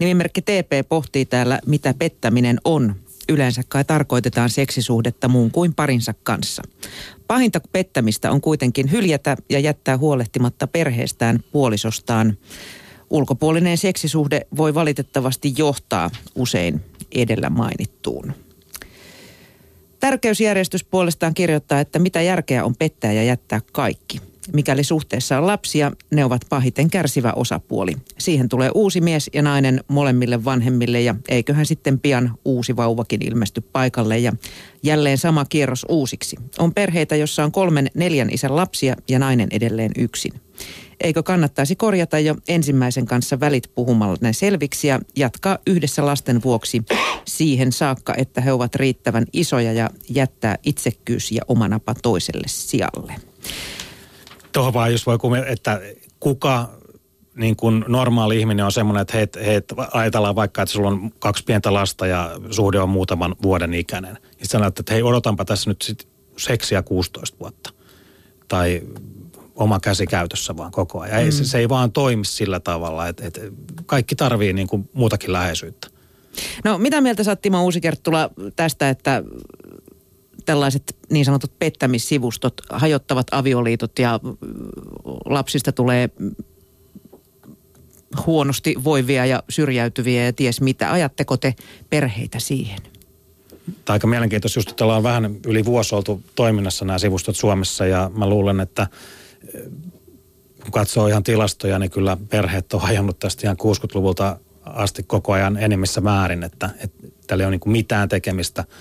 Nimimerkki 0.00 0.42
TP 0.42 0.88
pohtii 0.88 1.24
täällä, 1.24 1.60
mitä 1.66 1.94
pettäminen 1.98 2.58
on. 2.64 2.94
Yleensä 3.28 3.62
kai 3.68 3.84
tarkoitetaan 3.84 4.50
seksisuhdetta 4.50 5.28
muun 5.28 5.50
kuin 5.50 5.74
parinsa 5.74 6.14
kanssa. 6.22 6.62
Pahinta 7.26 7.60
pettämistä 7.72 8.30
on 8.30 8.40
kuitenkin 8.40 8.90
hyljätä 8.92 9.36
ja 9.50 9.58
jättää 9.58 9.98
huolehtimatta 9.98 10.66
perheestään 10.66 11.40
puolisostaan. 11.52 12.38
Ulkopuolinen 13.10 13.78
seksisuhde 13.78 14.46
voi 14.56 14.74
valitettavasti 14.74 15.54
johtaa 15.58 16.10
usein 16.34 16.80
edellä 17.12 17.50
mainittuun. 17.50 18.32
Tärkeysjärjestys 20.00 20.84
puolestaan 20.84 21.34
kirjoittaa, 21.34 21.80
että 21.80 21.98
mitä 21.98 22.22
järkeä 22.22 22.64
on 22.64 22.74
pettää 22.76 23.12
ja 23.12 23.22
jättää 23.22 23.60
kaikki. 23.72 24.29
Mikäli 24.52 24.84
suhteessa 24.84 25.38
on 25.38 25.46
lapsia, 25.46 25.92
ne 26.10 26.24
ovat 26.24 26.42
pahiten 26.48 26.90
kärsivä 26.90 27.32
osapuoli. 27.36 27.96
Siihen 28.18 28.48
tulee 28.48 28.70
uusi 28.74 29.00
mies 29.00 29.30
ja 29.34 29.42
nainen 29.42 29.84
molemmille 29.88 30.44
vanhemmille 30.44 31.00
ja 31.00 31.14
eiköhän 31.28 31.66
sitten 31.66 31.98
pian 31.98 32.34
uusi 32.44 32.76
vauvakin 32.76 33.26
ilmesty 33.26 33.60
paikalle 33.60 34.18
ja 34.18 34.32
jälleen 34.82 35.18
sama 35.18 35.44
kierros 35.44 35.86
uusiksi. 35.88 36.36
On 36.58 36.74
perheitä, 36.74 37.16
jossa 37.16 37.44
on 37.44 37.52
kolmen 37.52 37.90
neljän 37.94 38.30
isän 38.30 38.56
lapsia 38.56 38.96
ja 39.08 39.18
nainen 39.18 39.48
edelleen 39.50 39.92
yksin. 39.98 40.32
Eikö 41.00 41.22
kannattaisi 41.22 41.76
korjata 41.76 42.18
jo 42.18 42.36
ensimmäisen 42.48 43.06
kanssa 43.06 43.40
välit 43.40 43.70
puhumalla 43.74 44.16
ne 44.20 44.32
selviksi 44.32 44.88
ja 44.88 45.00
jatkaa 45.16 45.58
yhdessä 45.66 46.06
lasten 46.06 46.42
vuoksi 46.42 46.82
siihen 47.24 47.72
saakka, 47.72 48.14
että 48.16 48.40
he 48.40 48.52
ovat 48.52 48.74
riittävän 48.74 49.24
isoja 49.32 49.72
ja 49.72 49.90
jättää 50.08 50.58
itsekkyys 50.62 51.32
ja 51.32 51.42
omanapa 51.48 51.94
toiselle 52.02 52.46
sijalle. 52.46 53.14
Tuohon 54.52 54.74
vaan 54.74 54.92
just 54.92 55.06
voi 55.06 55.18
kumia, 55.18 55.46
että 55.46 55.80
kuka 56.20 56.70
niin 57.34 57.56
kuin 57.56 57.84
normaali 57.88 58.40
ihminen 58.40 58.64
on 58.64 58.72
semmoinen, 58.72 59.02
että 59.02 59.16
heit, 59.16 59.36
heit, 59.36 59.64
ajatellaan 59.92 60.36
vaikka, 60.36 60.62
että 60.62 60.72
sulla 60.72 60.88
on 60.88 61.10
kaksi 61.18 61.44
pientä 61.44 61.72
lasta 61.72 62.06
ja 62.06 62.30
suhde 62.50 62.80
on 62.80 62.88
muutaman 62.88 63.36
vuoden 63.42 63.74
ikäinen. 63.74 64.18
Sitten 64.30 64.48
sanoo, 64.48 64.68
että 64.68 64.92
hei 64.92 65.02
odotanpa 65.02 65.44
tässä 65.44 65.70
nyt 65.70 65.82
sit 65.82 66.08
seksiä 66.36 66.82
16 66.82 67.36
vuotta. 67.40 67.70
Tai 68.48 68.82
oma 69.54 69.80
käsi 69.80 70.06
käytössä 70.06 70.56
vaan 70.56 70.70
koko 70.70 71.00
ajan. 71.00 71.18
Mm. 71.18 71.24
Ei, 71.24 71.32
se, 71.32 71.44
se 71.44 71.58
ei 71.58 71.68
vaan 71.68 71.92
toimi 71.92 72.24
sillä 72.24 72.60
tavalla, 72.60 73.08
että, 73.08 73.26
että 73.26 73.40
kaikki 73.86 74.14
tarvii 74.14 74.52
niin 74.52 74.68
kuin 74.68 74.90
muutakin 74.92 75.32
läheisyyttä. 75.32 75.88
No 76.64 76.78
mitä 76.78 77.00
mieltä 77.00 77.24
sä 77.24 77.36
Timo 77.36 77.64
Uusikerttula 77.64 78.30
tästä, 78.56 78.88
että 78.88 79.22
tällaiset 80.46 80.96
niin 81.10 81.24
sanotut 81.24 81.58
pettämissivustot 81.58 82.54
hajottavat 82.72 83.26
avioliitot 83.30 83.98
ja 83.98 84.20
lapsista 85.24 85.72
tulee 85.72 86.10
huonosti 88.26 88.74
voivia 88.84 89.26
ja 89.26 89.42
syrjäytyviä 89.48 90.24
ja 90.24 90.32
ties 90.32 90.60
mitä. 90.60 90.92
Ajatteko 90.92 91.36
te 91.36 91.54
perheitä 91.90 92.38
siihen? 92.38 92.78
Tämä 93.84 93.94
aika 93.94 94.06
mielenkiintoista 94.06 94.58
just, 94.58 94.70
että 94.70 94.84
ollaan 94.84 95.02
vähän 95.02 95.36
yli 95.46 95.64
vuosi 95.64 95.94
oltu 95.94 96.22
toiminnassa 96.34 96.84
nämä 96.84 96.98
sivustot 96.98 97.36
Suomessa 97.36 97.86
ja 97.86 98.10
mä 98.14 98.28
luulen, 98.28 98.60
että 98.60 98.86
eh, 99.54 99.62
kun 100.62 100.72
katsoo 100.72 101.06
ihan 101.06 101.22
tilastoja, 101.22 101.78
niin 101.78 101.90
kyllä 101.90 102.16
perheet 102.30 102.74
on 102.74 102.80
hajonnut 102.80 103.18
tästä 103.18 103.46
ihan 103.46 103.56
60-luvulta 103.62 104.36
asti 104.64 105.02
koko 105.02 105.32
ajan 105.32 105.56
enemmissä 105.56 106.00
määrin, 106.00 106.42
että, 106.42 106.70
että 106.84 107.06
tällä 107.26 107.42
ei 107.42 107.48
ole 107.48 107.56
niin 107.56 107.72
mitään 107.72 108.08
tekemistä– 108.08 108.64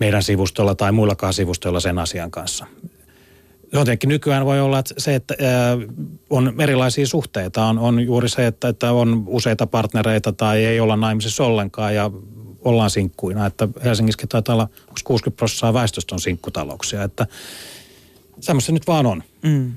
meidän 0.00 0.22
sivustolla 0.22 0.74
tai 0.74 0.92
muillakaan 0.92 1.34
sivustoilla 1.34 1.80
sen 1.80 1.98
asian 1.98 2.30
kanssa. 2.30 2.66
Jotenkin 3.72 4.08
nykyään 4.08 4.44
voi 4.44 4.60
olla 4.60 4.78
että 4.78 4.94
se, 4.98 5.14
että 5.14 5.34
on 6.30 6.54
erilaisia 6.58 7.06
suhteita. 7.06 7.64
On, 7.64 7.78
on 7.78 8.00
juuri 8.00 8.28
se, 8.28 8.46
että, 8.46 8.68
että 8.68 8.92
on 8.92 9.24
useita 9.26 9.66
partnereita 9.66 10.32
tai 10.32 10.64
ei 10.64 10.80
olla 10.80 10.96
naimisissa 10.96 11.44
ollenkaan 11.44 11.94
ja 11.94 12.10
ollaan 12.64 12.90
sinkkuina. 12.90 13.46
Että 13.46 13.68
Helsingissäkin 13.84 14.28
taitaa 14.28 14.54
olla 14.54 14.68
60 15.04 15.38
prosenttia 15.38 15.74
väestöstä 15.74 16.14
on 16.14 16.20
sinkkutalouksia, 16.20 17.02
että 17.02 17.26
semmoista 18.40 18.72
nyt 18.72 18.86
vaan 18.86 19.06
on. 19.06 19.22
Mm. 19.42 19.72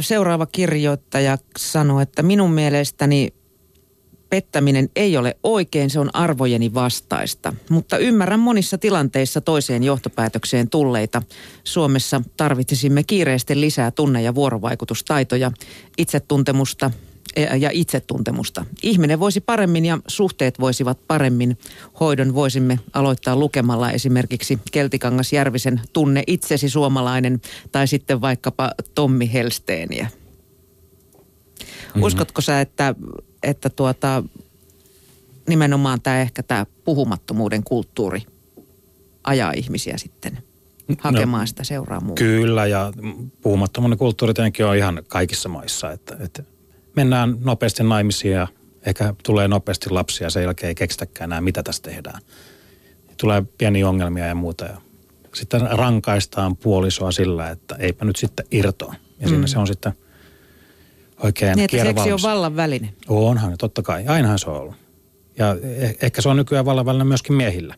Seuraava 0.00 0.46
kirjoittaja 0.46 1.38
sanoi, 1.58 2.02
että 2.02 2.22
minun 2.22 2.52
mielestäni 2.52 3.32
pettäminen 4.30 4.90
ei 4.96 5.16
ole 5.16 5.36
oikein, 5.42 5.90
se 5.90 6.00
on 6.00 6.10
arvojeni 6.12 6.74
vastaista. 6.74 7.52
Mutta 7.70 7.98
ymmärrän 7.98 8.40
monissa 8.40 8.78
tilanteissa 8.78 9.40
toiseen 9.40 9.82
johtopäätökseen 9.82 10.70
tulleita. 10.70 11.22
Suomessa 11.64 12.22
tarvitsisimme 12.36 13.02
kiireesti 13.04 13.60
lisää 13.60 13.90
tunne- 13.90 14.22
ja 14.22 14.34
vuorovaikutustaitoja, 14.34 15.52
itsetuntemusta 15.98 16.90
ja 17.58 17.70
itsetuntemusta. 17.72 18.64
Ihminen 18.82 19.20
voisi 19.20 19.40
paremmin 19.40 19.84
ja 19.84 19.98
suhteet 20.06 20.60
voisivat 20.60 20.98
paremmin. 21.06 21.58
Hoidon 22.00 22.34
voisimme 22.34 22.78
aloittaa 22.92 23.36
lukemalla 23.36 23.90
esimerkiksi 23.90 24.58
Keltikangas 24.72 25.32
Järvisen 25.32 25.80
Tunne 25.92 26.24
itsesi 26.26 26.68
suomalainen 26.68 27.40
tai 27.72 27.88
sitten 27.88 28.20
vaikkapa 28.20 28.70
Tommi 28.94 29.32
Helsteeniä. 29.32 30.04
Mm-hmm. 31.60 32.02
Uskotko 32.02 32.40
sä, 32.40 32.60
että 32.60 32.94
että 33.42 33.70
tuota, 33.70 34.22
nimenomaan 35.48 36.00
tämä 36.00 36.20
ehkä 36.20 36.42
tämä 36.42 36.66
puhumattomuuden 36.84 37.64
kulttuuri 37.64 38.22
ajaa 39.24 39.52
ihmisiä 39.52 39.98
sitten 39.98 40.38
hakemaan 40.98 41.42
no, 41.42 41.46
sitä 41.46 41.64
seuraamuutta. 41.64 42.18
Kyllä, 42.18 42.66
ja 42.66 42.92
puhumattomuuden 43.42 43.98
kulttuuri 43.98 44.34
tietenkin 44.34 44.66
on 44.66 44.76
ihan 44.76 45.02
kaikissa 45.08 45.48
maissa, 45.48 45.92
että, 45.92 46.16
että 46.20 46.42
mennään 46.96 47.36
nopeasti 47.44 47.82
naimisiin 47.82 48.34
ja 48.34 48.48
ehkä 48.86 49.14
tulee 49.22 49.48
nopeasti 49.48 49.90
lapsia 49.90 50.26
ja 50.26 50.30
sen 50.30 50.42
jälkeen 50.42 50.68
ei 50.68 50.74
keksitäkään 50.74 51.28
enää, 51.28 51.40
mitä 51.40 51.62
tässä 51.62 51.82
tehdään. 51.82 52.22
Tulee 53.16 53.42
pieniä 53.58 53.88
ongelmia 53.88 54.26
ja 54.26 54.34
muuta 54.34 54.64
ja 54.64 54.80
sitten 55.34 55.60
rankaistaan 55.70 56.56
puolisoa 56.56 57.12
sillä, 57.12 57.50
että 57.50 57.74
eipä 57.78 58.04
nyt 58.04 58.16
sitten 58.16 58.46
irtoa. 58.50 58.94
Ja 59.20 59.26
mm. 59.26 59.28
siinä 59.28 59.46
se 59.46 59.58
on 59.58 59.66
sitten– 59.66 59.92
oikein 61.22 61.56
Niin, 61.56 61.64
että 61.64 61.82
seksi 61.82 62.12
on 62.12 62.18
vallan 62.22 62.56
väline. 62.56 62.94
Onhan, 63.08 63.54
totta 63.58 63.82
kai. 63.82 64.06
Ainahan 64.06 64.38
se 64.38 64.50
on 64.50 64.56
ollut. 64.56 64.74
Ja 65.38 65.54
eh- 65.54 65.96
ehkä 66.02 66.22
se 66.22 66.28
on 66.28 66.36
nykyään 66.36 66.64
vallan 66.64 66.86
väline 66.86 67.04
myöskin 67.04 67.36
miehillä 67.36 67.74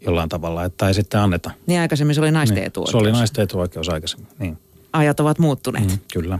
jollain 0.00 0.28
tavalla, 0.28 0.64
että 0.64 0.88
ei 0.88 0.94
sitten 0.94 1.20
anneta. 1.20 1.50
Niin 1.66 1.80
aikaisemmin 1.80 2.14
se 2.14 2.20
oli 2.20 2.30
naisten 2.30 2.56
niin, 2.56 2.66
etuoikeus. 2.66 2.90
Se 2.90 2.96
oli 2.96 3.12
naisten 3.12 3.42
etuoikeus 3.42 3.88
aikaisemmin, 3.88 4.28
niin. 4.38 4.58
Ajat 4.92 5.20
ovat 5.20 5.38
muuttuneet. 5.38 5.88
Mm, 5.88 5.98
kyllä. 6.12 6.38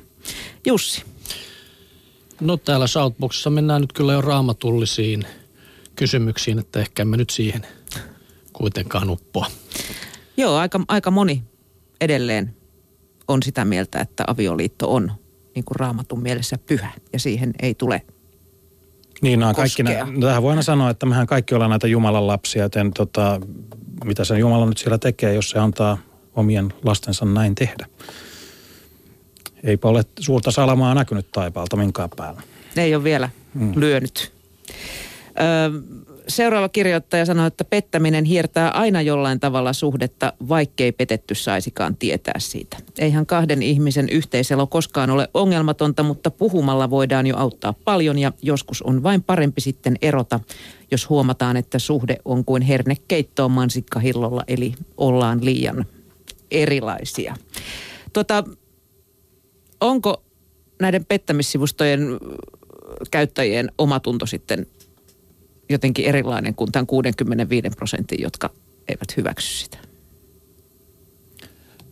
Jussi. 0.66 1.03
No 2.40 2.57
täällä 2.57 2.87
Shoutboxissa 2.87 3.51
mennään 3.51 3.81
nyt 3.81 3.92
kyllä 3.92 4.12
jo 4.12 4.20
raamatullisiin 4.20 5.24
kysymyksiin, 5.96 6.59
että 6.59 6.81
ehkä 6.81 7.03
emme 7.03 7.16
nyt 7.16 7.31
siihen 7.31 7.66
kuitenkaan 8.53 9.11
uppoa. 9.11 9.46
Joo, 10.37 10.57
aika, 10.57 10.81
aika 10.88 11.11
moni 11.11 11.42
edelleen 12.01 12.57
on 13.29 13.42
sitä 13.42 13.64
mieltä, 13.64 14.01
että 14.01 14.24
avioliitto 14.27 14.94
on 14.94 15.12
niin 15.58 15.64
kuin 15.64 15.76
raamatun 15.76 16.22
mielessä 16.22 16.56
pyhä 16.66 16.90
ja 17.12 17.18
siihen 17.18 17.52
ei 17.62 17.74
tule 17.74 18.02
niin, 19.22 19.40
no, 19.40 19.54
kaikki 19.54 19.82
nä, 19.82 20.06
no, 20.10 20.26
tähän 20.26 20.42
voidaan 20.42 20.62
sanoa, 20.62 20.90
että 20.90 21.06
mehän 21.06 21.26
kaikki 21.26 21.54
ollaan 21.54 21.70
näitä 21.70 21.86
Jumalan 21.86 22.26
lapsia, 22.26 22.62
joten 22.62 22.92
tota, 22.92 23.40
mitä 24.04 24.24
se 24.24 24.38
Jumala 24.38 24.66
nyt 24.66 24.78
siellä 24.78 24.98
tekee, 24.98 25.34
jos 25.34 25.50
se 25.50 25.58
antaa 25.58 25.98
omien 26.34 26.72
lastensa 26.84 27.24
näin 27.24 27.54
tehdä. 27.54 27.86
Eipä 29.64 29.88
ole 29.88 30.04
suurta 30.20 30.50
salamaa 30.50 30.94
näkynyt 30.94 31.32
taipaalta 31.32 31.76
minkään 31.76 32.10
päällä. 32.16 32.42
Ei 32.76 32.94
ole 32.94 33.04
vielä 33.04 33.30
mm. 33.54 33.72
lyönyt. 33.76 34.32
Öö, 35.40 35.80
seuraava 36.28 36.68
kirjoittaja 36.68 37.26
sanoi, 37.26 37.46
että 37.46 37.64
pettäminen 37.64 38.24
hiertää 38.24 38.70
aina 38.70 39.02
jollain 39.02 39.40
tavalla 39.40 39.72
suhdetta, 39.72 40.32
vaikkei 40.48 40.92
petetty 40.92 41.34
saisikaan 41.34 41.96
tietää 41.96 42.38
siitä. 42.38 42.76
Eihän 42.98 43.26
kahden 43.26 43.62
ihmisen 43.62 44.08
yhteiselo 44.08 44.66
koskaan 44.66 45.10
ole 45.10 45.28
ongelmatonta, 45.34 46.02
mutta 46.02 46.30
puhumalla 46.30 46.90
voidaan 46.90 47.26
jo 47.26 47.36
auttaa 47.36 47.74
paljon 47.84 48.18
ja 48.18 48.32
joskus 48.42 48.82
on 48.82 49.02
vain 49.02 49.22
parempi 49.22 49.60
sitten 49.60 49.96
erota, 50.02 50.40
jos 50.90 51.08
huomataan, 51.08 51.56
että 51.56 51.78
suhde 51.78 52.16
on 52.24 52.44
kuin 52.44 52.62
hernekeittoon 52.62 53.50
mansikkahillolla, 53.50 54.44
eli 54.48 54.74
ollaan 54.96 55.44
liian 55.44 55.86
erilaisia. 56.50 57.36
Tota, 58.12 58.44
onko 59.80 60.22
näiden 60.80 61.04
pettämissivustojen 61.04 62.00
käyttäjien 63.10 63.72
omatunto 63.78 64.26
sitten 64.26 64.66
jotenkin 65.68 66.04
erilainen 66.04 66.54
kuin 66.54 66.72
tämän 66.72 66.87
65 66.87 67.70
prosentin, 67.76 68.22
jotka 68.22 68.50
eivät 68.88 69.16
hyväksy 69.16 69.64
sitä? 69.64 69.78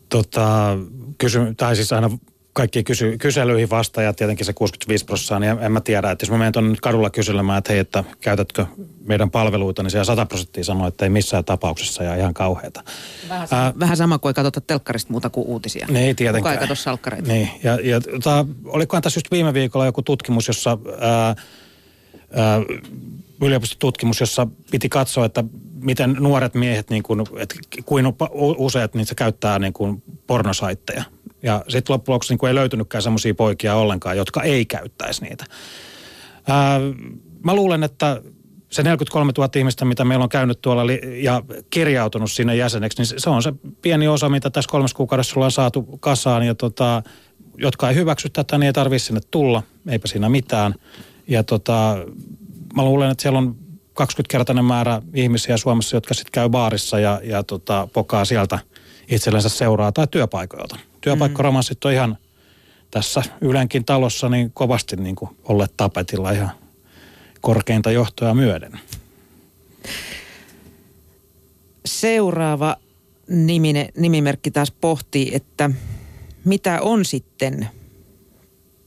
Tota, 0.09 0.79
kysy, 1.19 1.55
tai 1.57 1.77
siis 1.77 1.93
aina 1.93 2.11
kaikki 2.57 2.85
kysy, 2.85 3.19
kyselyihin 3.19 3.71
vastaajat, 3.71 4.17
tietenkin 4.17 4.47
se 4.47 4.53
65 4.53 5.05
prosenttia, 5.05 5.39
niin 5.39 5.51
en, 5.51 5.59
en 5.59 5.73
mä 5.73 5.81
tiedä, 5.81 6.11
että 6.11 6.23
jos 6.23 6.31
mä 6.31 6.39
menen 6.39 6.53
tuonne 6.53 6.71
nyt 6.71 6.81
kadulla 6.81 7.11
kyselemään, 7.11 7.59
että 7.59 7.73
hei, 7.73 7.81
että 7.81 8.05
käytätkö 8.21 8.67
meidän 9.05 9.31
palveluita, 9.31 9.83
niin 9.83 9.91
siellä 9.91 10.05
100 10.05 10.27
prosenttia 10.27 10.65
sanoo, 10.65 10.87
että 10.87 11.05
ei 11.05 11.09
missään 11.09 11.45
tapauksessa 11.45 12.03
ja 12.03 12.17
ihan 12.17 12.35
kauheata. 12.35 12.83
Vähän, 13.29 13.49
Ää, 13.51 13.73
vähän 13.79 13.97
sama 13.97 14.19
kuin 14.19 14.31
ei 14.31 14.35
katsota 14.35 14.61
telkkarista 14.61 15.11
muuta 15.12 15.31
kuin 15.31 15.47
uutisia. 15.47 15.87
Niin, 15.87 16.07
ei 16.07 16.15
tietenkään. 16.15 16.43
Kuka 16.43 16.53
ei 16.53 16.59
katso 16.59 16.75
salkkareita. 16.75 17.29
Niin, 17.29 17.51
ja, 17.62 17.79
ja 17.83 18.01
tota, 18.01 18.47
olikohan 18.65 19.03
tässä 19.03 19.19
just 19.19 19.31
viime 19.31 19.55
viikolla 19.55 19.87
joku 19.87 20.03
tutkimus, 20.03 20.49
jossa 20.49 20.79
ää, 21.01 21.27
ää, 21.27 21.37
yliopistotutkimus, 23.40 24.20
jossa 24.20 24.46
piti 24.70 24.88
katsoa, 24.88 25.25
että 25.25 25.44
miten 25.83 26.16
nuoret 26.20 26.55
miehet, 26.55 26.90
niin 26.90 27.03
kuin, 27.03 27.20
että 27.38 27.55
kuin 27.85 28.07
useat 28.59 28.94
niin 28.94 29.07
se 29.07 29.14
käyttää 29.14 29.59
niin 29.59 29.72
kuin 29.72 30.03
pornosaitteja. 30.27 31.05
Ja 31.42 31.64
sitten 31.68 31.94
loppujen 31.94 32.14
lopuksi 32.14 32.35
niin 32.35 32.49
ei 32.49 32.55
löytynytkään 32.55 33.03
semmoisia 33.03 33.35
poikia 33.35 33.75
ollenkaan, 33.75 34.16
jotka 34.16 34.42
ei 34.42 34.66
käyttäisi 34.66 35.25
niitä. 35.25 35.44
Ää, 36.49 36.81
mä 37.44 37.55
luulen, 37.55 37.83
että 37.83 38.22
se 38.70 38.83
43 38.83 39.33
000 39.38 39.51
ihmistä, 39.57 39.85
mitä 39.85 40.05
meillä 40.05 40.22
on 40.22 40.29
käynyt 40.29 40.61
tuolla 40.62 40.83
ja 41.22 41.42
kirjautunut 41.70 42.33
sinne 42.33 42.57
jäseneksi, 42.57 43.03
niin 43.03 43.20
se 43.20 43.31
on 43.31 43.42
se 43.42 43.53
pieni 43.83 44.09
osa, 44.09 44.29
mitä 44.29 44.51
tässä 44.51 44.70
kolmessa 44.70 44.96
kuukaudessa 44.96 45.35
ollaan 45.37 45.51
saatu 45.51 45.83
kasaan. 46.01 46.46
Ja 46.46 46.55
tota, 46.55 47.03
jotka 47.59 47.88
ei 47.88 47.94
hyväksy 47.94 48.29
tätä, 48.29 48.59
niin 48.59 48.66
ei 48.66 48.72
tarvitse 48.72 49.07
sinne 49.07 49.20
tulla. 49.31 49.62
Eipä 49.88 50.07
siinä 50.07 50.29
mitään. 50.29 50.75
Ja 51.29 51.42
tota, 51.42 51.96
mä 52.77 52.85
luulen, 52.85 53.11
että 53.11 53.23
siellä 53.23 53.39
on 53.39 53.57
20-kertainen 54.03 54.65
määrä 54.65 55.03
ihmisiä 55.15 55.57
Suomessa, 55.57 55.97
jotka 55.97 56.15
sitten 56.15 56.33
käy 56.33 56.49
baarissa 56.49 56.99
ja, 56.99 57.21
ja 57.25 57.43
tota, 57.43 57.89
pokaa 57.93 58.25
sieltä 58.25 58.59
itsellensä 59.09 59.49
seuraa 59.49 59.93
tai 59.93 60.07
työpaikoilta. 60.11 60.77
Työpaikkoromanssit 61.01 61.85
on 61.85 61.93
ihan 61.93 62.19
tässä 62.91 63.23
Ylenkin 63.41 63.85
talossa 63.85 64.29
niin 64.29 64.51
kovasti 64.55 64.97
niin 64.97 65.17
kuin 65.17 65.31
olleet 65.45 65.73
tapetilla 65.77 66.31
ihan 66.31 66.51
korkeinta 67.41 67.91
johtoa 67.91 68.35
myöden. 68.35 68.81
Seuraava 71.87 72.77
nimine, 73.29 73.89
nimimerkki 73.97 74.51
taas 74.51 74.71
pohtii, 74.71 75.35
että 75.35 75.71
mitä 76.45 76.81
on 76.81 77.05
sitten 77.05 77.69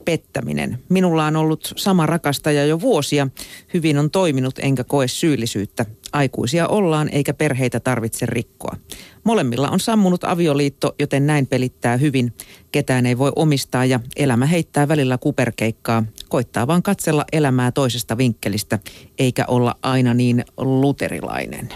pettäminen. 0.04 0.78
Minulla 0.88 1.26
on 1.26 1.36
ollut 1.36 1.72
sama 1.76 2.06
rakastaja 2.06 2.66
jo 2.66 2.80
vuosia. 2.80 3.28
Hyvin 3.74 3.98
on 3.98 4.10
toiminut 4.10 4.58
enkä 4.58 4.84
koe 4.84 5.08
syyllisyyttä. 5.08 5.86
Aikuisia 6.12 6.68
ollaan 6.68 7.08
eikä 7.12 7.34
perheitä 7.34 7.80
tarvitse 7.80 8.26
rikkoa. 8.26 8.76
Molemmilla 9.24 9.68
on 9.68 9.80
sammunut 9.80 10.24
avioliitto, 10.24 10.94
joten 10.98 11.26
näin 11.26 11.46
pelittää 11.46 11.96
hyvin. 11.96 12.32
Ketään 12.72 13.06
ei 13.06 13.18
voi 13.18 13.32
omistaa 13.36 13.84
ja 13.84 14.00
elämä 14.16 14.46
heittää 14.46 14.88
välillä 14.88 15.18
kuperkeikkaa. 15.18 16.04
Koittaa 16.28 16.66
vaan 16.66 16.82
katsella 16.82 17.24
elämää 17.32 17.72
toisesta 17.72 18.18
vinkkelistä, 18.18 18.78
eikä 19.18 19.44
olla 19.48 19.74
aina 19.82 20.14
niin 20.14 20.44
luterilainen. 20.56 21.68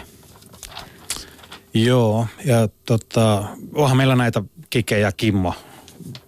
Joo, 1.74 2.26
ja 2.44 2.68
tota, 2.86 3.44
onhan 3.74 3.96
meillä 3.96 4.16
näitä 4.16 4.42
Kike 4.70 4.98
ja 4.98 5.12
Kimmo 5.12 5.54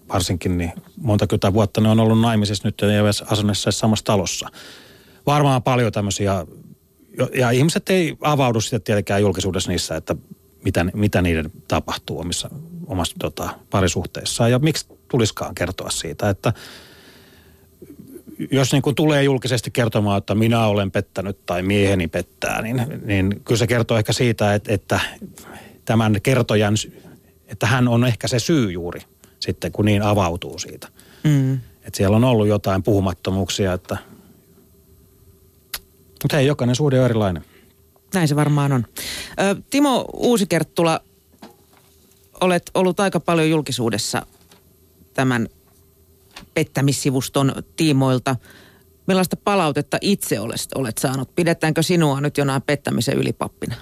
varsinkin, 0.08 0.58
niin 0.58 0.72
monta 0.96 1.26
kymmentä 1.26 1.52
vuotta 1.52 1.80
ne 1.80 1.88
on 1.88 2.00
ollut 2.00 2.20
naimisissa 2.20 2.68
nyt 2.68 2.80
ja 2.80 2.88
ei 2.88 3.00
asuneessa 3.30 3.70
samassa 3.70 4.04
talossa. 4.04 4.48
Varmaan 5.26 5.62
paljon 5.62 5.92
tämmöisiä, 5.92 6.46
ja 7.34 7.50
ihmiset 7.50 7.90
ei 7.90 8.16
avaudu 8.20 8.60
sitten 8.60 8.82
tietenkään 8.82 9.20
julkisuudessa 9.20 9.70
niissä, 9.70 9.96
että 9.96 10.16
mitä, 10.64 10.84
mitä 10.84 11.22
niiden 11.22 11.52
tapahtuu 11.68 12.20
omissa, 12.20 12.50
omassa 12.86 13.16
tota, 13.18 13.48
parisuhteissaan 13.70 14.50
ja 14.50 14.58
miksi 14.58 14.86
tuliskaan 15.08 15.54
kertoa 15.54 15.90
siitä, 15.90 16.30
että 16.30 16.52
jos 18.50 18.72
niin 18.72 18.82
kuin 18.82 18.96
tulee 18.96 19.22
julkisesti 19.22 19.70
kertomaan, 19.70 20.18
että 20.18 20.34
minä 20.34 20.66
olen 20.66 20.90
pettänyt 20.90 21.46
tai 21.46 21.62
mieheni 21.62 22.08
pettää, 22.08 22.62
niin, 22.62 22.86
niin 23.04 23.40
kyllä 23.44 23.58
se 23.58 23.66
kertoo 23.66 23.98
ehkä 23.98 24.12
siitä, 24.12 24.54
että, 24.54 24.74
että 24.74 25.00
tämän 25.84 26.20
kertojan, 26.22 26.74
että 27.46 27.66
hän 27.66 27.88
on 27.88 28.04
ehkä 28.04 28.28
se 28.28 28.38
syy 28.38 28.72
juuri 28.72 29.00
sitten, 29.40 29.72
kun 29.72 29.84
niin 29.84 30.02
avautuu 30.02 30.58
siitä. 30.58 30.88
Mm. 31.24 31.54
Että 31.54 31.96
siellä 31.96 32.16
on 32.16 32.24
ollut 32.24 32.48
jotain 32.48 32.82
puhumattomuuksia, 32.82 33.72
että 33.72 33.96
Mutta 36.22 36.36
hei, 36.36 36.46
jokainen 36.46 36.76
suhde 36.76 36.98
on 36.98 37.04
erilainen. 37.04 37.44
Näin 38.14 38.28
se 38.28 38.36
varmaan 38.36 38.72
on. 38.72 38.86
Ö, 39.40 39.62
Timo 39.70 40.04
Uusikerttula, 40.12 41.00
olet 42.40 42.70
ollut 42.74 43.00
aika 43.00 43.20
paljon 43.20 43.50
julkisuudessa 43.50 44.26
tämän 45.14 45.48
pettämissivuston 46.54 47.52
tiimoilta. 47.76 48.36
Millaista 49.06 49.36
palautetta 49.36 49.98
itse 50.00 50.40
olet, 50.40 50.60
olet 50.74 50.98
saanut? 50.98 51.34
Pidetäänkö 51.34 51.82
sinua 51.82 52.20
nyt 52.20 52.38
jonain 52.38 52.62
pettämisen 52.62 53.16
ylipappina? 53.16 53.74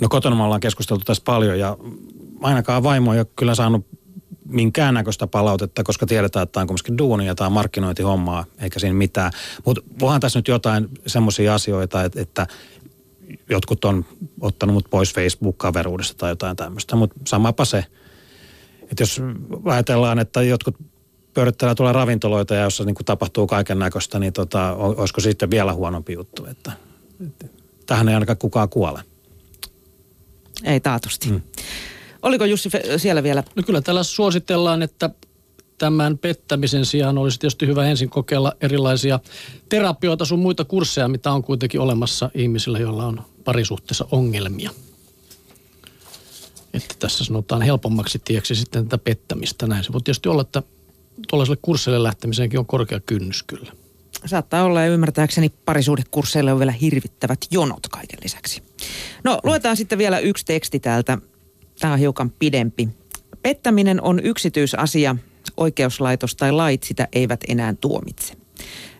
No 0.00 0.08
kotona 0.08 0.36
me 0.36 0.42
ollaan 0.42 0.60
keskusteltu 0.60 1.04
tästä 1.04 1.24
paljon 1.24 1.58
ja 1.58 1.76
ainakaan 2.44 2.82
vaimo 2.82 3.14
ei 3.14 3.20
ole 3.20 3.26
kyllä 3.36 3.54
saanut 3.54 3.86
minkäännäköistä 4.44 5.26
palautetta, 5.26 5.82
koska 5.82 6.06
tiedetään, 6.06 6.42
että 6.42 6.52
tämä 6.52 6.62
on 6.62 6.66
kumminkin 6.66 6.98
duuni 6.98 7.26
ja 7.26 7.34
tämä 7.34 7.46
on 7.46 7.52
markkinointihommaa, 7.52 8.44
eikä 8.58 8.78
siinä 8.78 8.94
mitään. 8.94 9.32
Mutta 9.64 9.82
voihan 10.00 10.20
tässä 10.20 10.38
nyt 10.38 10.48
jotain 10.48 10.88
semmoisia 11.06 11.54
asioita, 11.54 12.04
että, 12.04 12.20
että 12.20 12.46
jotkut 13.50 13.84
on 13.84 14.04
ottanut 14.40 14.74
mut 14.74 14.86
pois 14.90 15.14
Facebook-kaveruudesta 15.14 16.18
tai 16.18 16.30
jotain 16.30 16.56
tämmöistä, 16.56 16.96
mutta 16.96 17.16
samapa 17.26 17.64
se. 17.64 17.84
Että 18.82 19.02
jos 19.02 19.22
ajatellaan, 19.64 20.18
että 20.18 20.42
jotkut 20.42 20.76
pyörittelee 21.34 21.74
tuolla 21.74 21.92
ravintoloita 21.92 22.54
ja 22.54 22.62
jossa 22.62 22.84
niin 22.84 22.94
tapahtuu 23.04 23.46
kaiken 23.46 23.78
näköistä, 23.78 24.18
niin 24.18 24.32
tota, 24.32 24.74
olisiko 24.74 25.20
sitten 25.20 25.50
vielä 25.50 25.72
huonompi 25.72 26.12
juttu, 26.12 26.46
että, 26.46 26.72
että 27.26 27.46
tähän 27.86 28.08
ei 28.08 28.14
ainakaan 28.14 28.38
kukaan 28.38 28.68
kuole. 28.68 29.02
Ei 30.64 30.80
taatusti. 30.80 31.28
Hmm. 31.28 31.40
Oliko 32.24 32.44
Jussi 32.44 32.68
siellä 32.96 33.22
vielä? 33.22 33.44
No 33.56 33.62
kyllä 33.62 33.80
täällä 33.80 34.02
suositellaan, 34.02 34.82
että 34.82 35.10
tämän 35.78 36.18
pettämisen 36.18 36.86
sijaan 36.86 37.18
olisi 37.18 37.38
tietysti 37.38 37.66
hyvä 37.66 37.86
ensin 37.86 38.10
kokeilla 38.10 38.52
erilaisia 38.60 39.20
terapioita 39.68 40.24
sun 40.24 40.38
muita 40.38 40.64
kursseja, 40.64 41.08
mitä 41.08 41.32
on 41.32 41.42
kuitenkin 41.42 41.80
olemassa 41.80 42.30
ihmisillä, 42.34 42.78
joilla 42.78 43.06
on 43.06 43.22
parisuhteessa 43.44 44.06
ongelmia. 44.10 44.70
Että 46.74 46.94
tässä 46.98 47.24
sanotaan 47.24 47.62
helpommaksi 47.62 48.18
tieksi 48.24 48.54
sitten 48.54 48.84
tätä 48.84 49.04
pettämistä. 49.04 49.66
Näin 49.66 49.84
se 49.84 49.92
voi 49.92 50.00
tietysti 50.02 50.28
olla, 50.28 50.42
että 50.42 50.62
tuollaiselle 51.28 51.58
kurssille 51.62 52.02
lähtemiseenkin 52.02 52.58
on 52.58 52.66
korkea 52.66 53.00
kynnys 53.00 53.42
kyllä. 53.42 53.72
Saattaa 54.26 54.64
olla 54.64 54.80
ja 54.80 54.88
ymmärtääkseni 54.88 55.52
parisuudekursseille 55.64 56.52
on 56.52 56.58
vielä 56.58 56.72
hirvittävät 56.72 57.38
jonot 57.50 57.88
kaiken 57.90 58.18
lisäksi. 58.22 58.62
No 59.24 59.38
luetaan 59.42 59.76
sitten 59.76 59.98
vielä 59.98 60.18
yksi 60.18 60.44
teksti 60.44 60.80
täältä 60.80 61.18
Tämä 61.84 61.92
on 61.94 61.98
hiukan 61.98 62.30
pidempi. 62.30 62.88
Pettäminen 63.42 64.02
on 64.02 64.20
yksityisasia. 64.20 65.16
Oikeuslaitos 65.56 66.36
tai 66.36 66.52
lait 66.52 66.82
sitä 66.82 67.08
eivät 67.12 67.40
enää 67.48 67.74
tuomitse. 67.80 68.34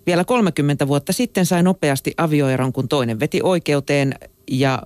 Vielä 0.07 0.25
30 0.25 0.89
vuotta 0.89 1.13
sitten 1.13 1.47
sai 1.47 1.63
nopeasti 1.63 2.15
avioeron, 2.17 2.73
kun 2.73 2.89
toinen 2.89 3.21
veti 3.21 3.41
oikeuteen 3.43 4.15
ja 4.51 4.83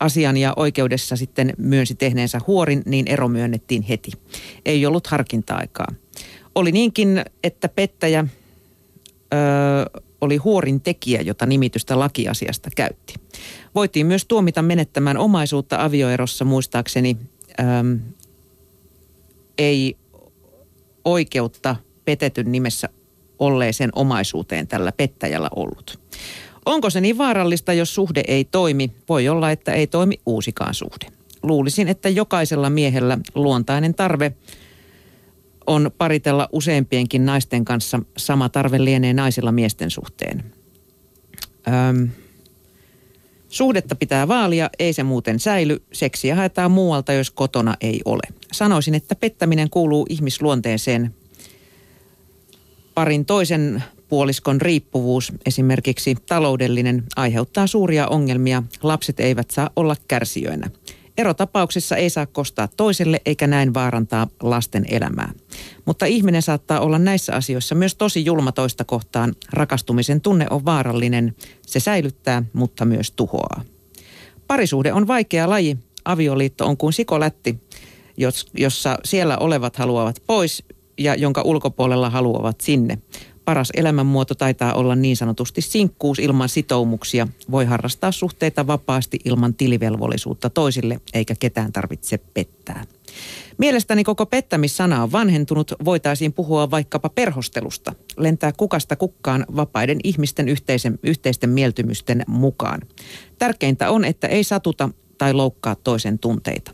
asian 0.00 0.36
ja 0.36 0.52
oikeudessa 0.56 1.16
sitten 1.16 1.52
myönsi 1.58 1.94
tehneensä 1.94 2.40
huorin, 2.46 2.82
niin 2.86 3.08
ero 3.08 3.28
myönnettiin 3.28 3.82
heti. 3.82 4.10
Ei 4.64 4.86
ollut 4.86 5.06
harkinta-aikaa. 5.06 5.88
Oli 6.54 6.72
niinkin, 6.72 7.24
että 7.44 7.68
pettäjä 7.68 8.26
öö, 9.34 10.00
oli 10.20 10.36
huorin 10.36 10.80
tekijä, 10.80 11.20
jota 11.20 11.46
nimitystä 11.46 11.98
lakiasiasta 11.98 12.70
käytti. 12.76 13.14
Voitiin 13.74 14.06
myös 14.06 14.24
tuomita 14.24 14.62
menettämään 14.62 15.18
omaisuutta 15.18 15.84
avioerossa 15.84 16.44
muistaakseni 16.44 17.16
äm, 17.60 18.00
ei 19.58 19.96
oikeutta 21.04 21.76
petetyn 22.04 22.52
nimessä 22.52 22.88
olleeseen 23.38 23.90
omaisuuteen 23.94 24.66
tällä 24.66 24.92
pettäjällä 24.92 25.48
ollut. 25.56 26.00
Onko 26.66 26.90
se 26.90 27.00
niin 27.00 27.18
vaarallista, 27.18 27.72
jos 27.72 27.94
suhde 27.94 28.22
ei 28.28 28.44
toimi? 28.44 28.92
Voi 29.08 29.28
olla, 29.28 29.50
että 29.50 29.72
ei 29.72 29.86
toimi 29.86 30.20
uusikaan 30.26 30.74
suhde. 30.74 31.06
Luulisin, 31.42 31.88
että 31.88 32.08
jokaisella 32.08 32.70
miehellä 32.70 33.18
luontainen 33.34 33.94
tarve 33.94 34.32
on 35.66 35.90
paritella 35.98 36.48
useampienkin 36.52 37.26
naisten 37.26 37.64
kanssa. 37.64 38.02
Sama 38.16 38.48
tarve 38.48 38.84
lienee 38.84 39.12
naisilla 39.12 39.52
miesten 39.52 39.90
suhteen. 39.90 40.44
Öm, 41.68 42.08
Suhdetta 43.50 43.94
pitää 43.94 44.28
vaalia, 44.28 44.70
ei 44.78 44.92
se 44.92 45.02
muuten 45.02 45.40
säily. 45.40 45.82
Seksiä 45.92 46.34
haetaan 46.34 46.70
muualta, 46.70 47.12
jos 47.12 47.30
kotona 47.30 47.76
ei 47.80 48.00
ole. 48.04 48.22
Sanoisin, 48.52 48.94
että 48.94 49.14
pettäminen 49.14 49.70
kuuluu 49.70 50.06
ihmisluonteeseen. 50.08 51.14
Parin 52.94 53.24
toisen 53.24 53.82
puoliskon 54.08 54.60
riippuvuus, 54.60 55.32
esimerkiksi 55.46 56.16
taloudellinen, 56.26 57.04
aiheuttaa 57.16 57.66
suuria 57.66 58.08
ongelmia. 58.08 58.62
Lapset 58.82 59.20
eivät 59.20 59.50
saa 59.50 59.70
olla 59.76 59.96
kärsijöinä. 60.08 60.70
Erotapauksissa 61.18 61.96
ei 61.96 62.10
saa 62.10 62.26
kostaa 62.26 62.68
toiselle 62.76 63.20
eikä 63.26 63.46
näin 63.46 63.74
vaarantaa 63.74 64.26
lasten 64.42 64.84
elämää. 64.88 65.32
Mutta 65.84 66.06
ihminen 66.06 66.42
saattaa 66.42 66.80
olla 66.80 66.98
näissä 66.98 67.34
asioissa 67.34 67.74
myös 67.74 67.94
tosi 67.94 68.24
julma 68.24 68.52
toista 68.52 68.84
kohtaan. 68.84 69.34
Rakastumisen 69.52 70.20
tunne 70.20 70.46
on 70.50 70.64
vaarallinen. 70.64 71.36
Se 71.66 71.80
säilyttää, 71.80 72.42
mutta 72.52 72.84
myös 72.84 73.10
tuhoaa. 73.10 73.62
Parisuhde 74.46 74.92
on 74.92 75.06
vaikea 75.06 75.50
laji. 75.50 75.76
Avioliitto 76.04 76.66
on 76.66 76.76
kuin 76.76 76.92
sikolätti, 76.92 77.60
jossa 78.54 78.98
siellä 79.04 79.38
olevat 79.38 79.76
haluavat 79.76 80.22
pois 80.26 80.64
ja 80.98 81.14
jonka 81.14 81.42
ulkopuolella 81.42 82.10
haluavat 82.10 82.60
sinne. 82.60 82.98
Paras 83.50 83.70
elämänmuoto 83.74 84.34
taitaa 84.34 84.74
olla 84.74 84.96
niin 84.96 85.16
sanotusti 85.16 85.60
sinkkuus 85.60 86.18
ilman 86.18 86.48
sitoumuksia. 86.48 87.28
Voi 87.50 87.64
harrastaa 87.64 88.12
suhteita 88.12 88.66
vapaasti 88.66 89.18
ilman 89.24 89.54
tilivelvollisuutta 89.54 90.50
toisille, 90.50 91.00
eikä 91.14 91.34
ketään 91.38 91.72
tarvitse 91.72 92.18
pettää. 92.18 92.84
Mielestäni 93.58 94.04
koko 94.04 94.26
pettämissana 94.26 95.02
on 95.02 95.12
vanhentunut. 95.12 95.72
Voitaisiin 95.84 96.32
puhua 96.32 96.70
vaikkapa 96.70 97.08
perhostelusta. 97.08 97.92
Lentää 98.16 98.52
kukasta 98.56 98.96
kukkaan 98.96 99.46
vapaiden 99.56 99.98
ihmisten 100.04 100.48
yhteisen, 100.48 100.98
yhteisten 101.02 101.50
mieltymysten 101.50 102.24
mukaan. 102.26 102.80
Tärkeintä 103.38 103.90
on, 103.90 104.04
että 104.04 104.26
ei 104.26 104.44
satuta 104.44 104.90
tai 105.18 105.32
loukkaa 105.32 105.74
toisen 105.74 106.18
tunteita. 106.18 106.72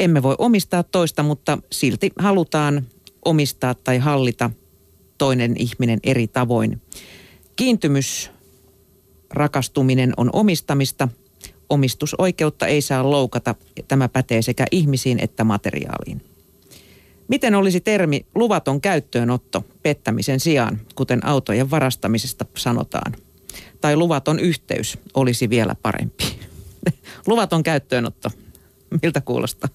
Emme 0.00 0.22
voi 0.22 0.34
omistaa 0.38 0.82
toista, 0.82 1.22
mutta 1.22 1.58
silti 1.72 2.10
halutaan 2.18 2.86
omistaa 3.24 3.74
tai 3.74 3.98
hallita 3.98 4.50
toinen 5.20 5.54
ihminen 5.58 5.98
eri 6.04 6.28
tavoin. 6.28 6.80
Kiintymys, 7.56 8.30
rakastuminen 9.30 10.12
on 10.16 10.30
omistamista. 10.32 11.08
Omistusoikeutta 11.68 12.66
ei 12.66 12.82
saa 12.82 13.10
loukata. 13.10 13.54
Tämä 13.88 14.08
pätee 14.08 14.42
sekä 14.42 14.66
ihmisiin 14.70 15.18
että 15.20 15.44
materiaaliin. 15.44 16.22
Miten 17.28 17.54
olisi 17.54 17.80
termi 17.80 18.26
luvaton 18.34 18.80
käyttöönotto 18.80 19.64
pettämisen 19.82 20.40
sijaan, 20.40 20.80
kuten 20.94 21.26
autojen 21.26 21.70
varastamisesta 21.70 22.44
sanotaan? 22.56 23.12
Tai 23.80 23.96
luvaton 23.96 24.38
yhteys 24.38 24.98
olisi 25.14 25.50
vielä 25.50 25.76
parempi. 25.82 26.24
luvaton 27.26 27.62
käyttöönotto. 27.62 28.30
Miltä 29.02 29.20
kuulostaa? 29.20 29.68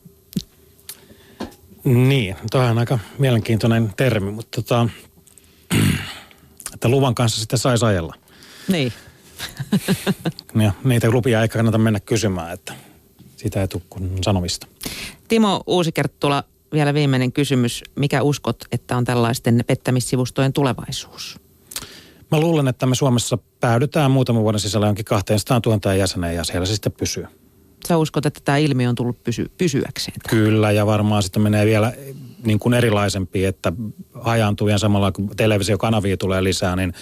Niin, 1.83 2.35
tuo 2.51 2.61
on 2.61 2.77
aika 2.77 2.99
mielenkiintoinen 3.19 3.93
termi, 3.97 4.31
mutta 4.31 4.61
tota, 4.61 4.89
että 6.75 6.89
luvan 6.89 7.15
kanssa 7.15 7.39
sitten 7.39 7.59
saisi 7.59 7.85
ajella. 7.85 8.15
Niin. 8.67 8.93
ja 10.63 10.71
niitä 10.83 11.11
lupia 11.11 11.41
ei 11.41 11.47
kannata 11.47 11.77
mennä 11.77 11.99
kysymään, 11.99 12.53
että 12.53 12.73
sitä 13.37 13.61
ei 13.61 13.67
tule 13.67 13.81
sanomista. 14.21 14.67
Timo 15.27 15.63
Uusikerttula, 15.67 16.43
vielä 16.71 16.93
viimeinen 16.93 17.31
kysymys. 17.31 17.83
Mikä 17.95 18.21
uskot, 18.21 18.57
että 18.71 18.97
on 18.97 19.05
tällaisten 19.05 19.63
pettämissivustojen 19.67 20.53
tulevaisuus? 20.53 21.39
Mä 22.31 22.39
luulen, 22.39 22.67
että 22.67 22.85
me 22.85 22.95
Suomessa 22.95 23.37
päädytään 23.59 24.11
muutaman 24.11 24.43
vuoden 24.43 24.59
sisällä 24.59 24.85
jonkin 24.85 25.05
200 25.05 25.61
000 25.65 25.93
jäseneen 25.93 26.35
ja 26.35 26.43
siellä 26.43 26.65
se 26.65 26.73
sitten 26.73 26.91
pysyy. 26.91 27.27
Sä 27.87 27.97
uskot, 27.97 28.25
että 28.25 28.41
tämä 28.45 28.57
ilmiö 28.57 28.89
on 28.89 28.95
tullut 28.95 29.23
pysy, 29.23 29.51
pysyäkseen? 29.57 30.17
Kyllä, 30.29 30.71
ja 30.71 30.85
varmaan 30.85 31.23
sitten 31.23 31.41
menee 31.41 31.65
vielä 31.65 31.93
niin 32.45 32.59
kuin 32.59 32.73
erilaisempi, 32.73 33.45
että 33.45 33.73
hajaantuu 34.13 34.67
ja 34.67 34.77
samalla 34.77 35.11
kun 35.11 35.29
televisiokanavia 35.37 36.17
tulee 36.17 36.43
lisää, 36.43 36.75
niin 36.75 36.93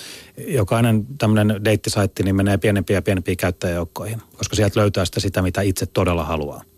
jokainen 0.48 1.06
tämmöinen 1.18 1.66
deittisaitti 1.66 2.24
niin 2.24 2.36
menee 2.36 2.58
pienempiä 2.58 2.98
ja 2.98 3.02
pienempiä 3.02 3.36
käyttäjäjoukkoihin, 3.36 4.22
koska 4.38 4.56
sieltä 4.56 4.80
löytää 4.80 5.06
sitä, 5.06 5.20
sitä, 5.20 5.42
mitä 5.42 5.62
itse 5.62 5.86
todella 5.86 6.24
haluaa. 6.24 6.64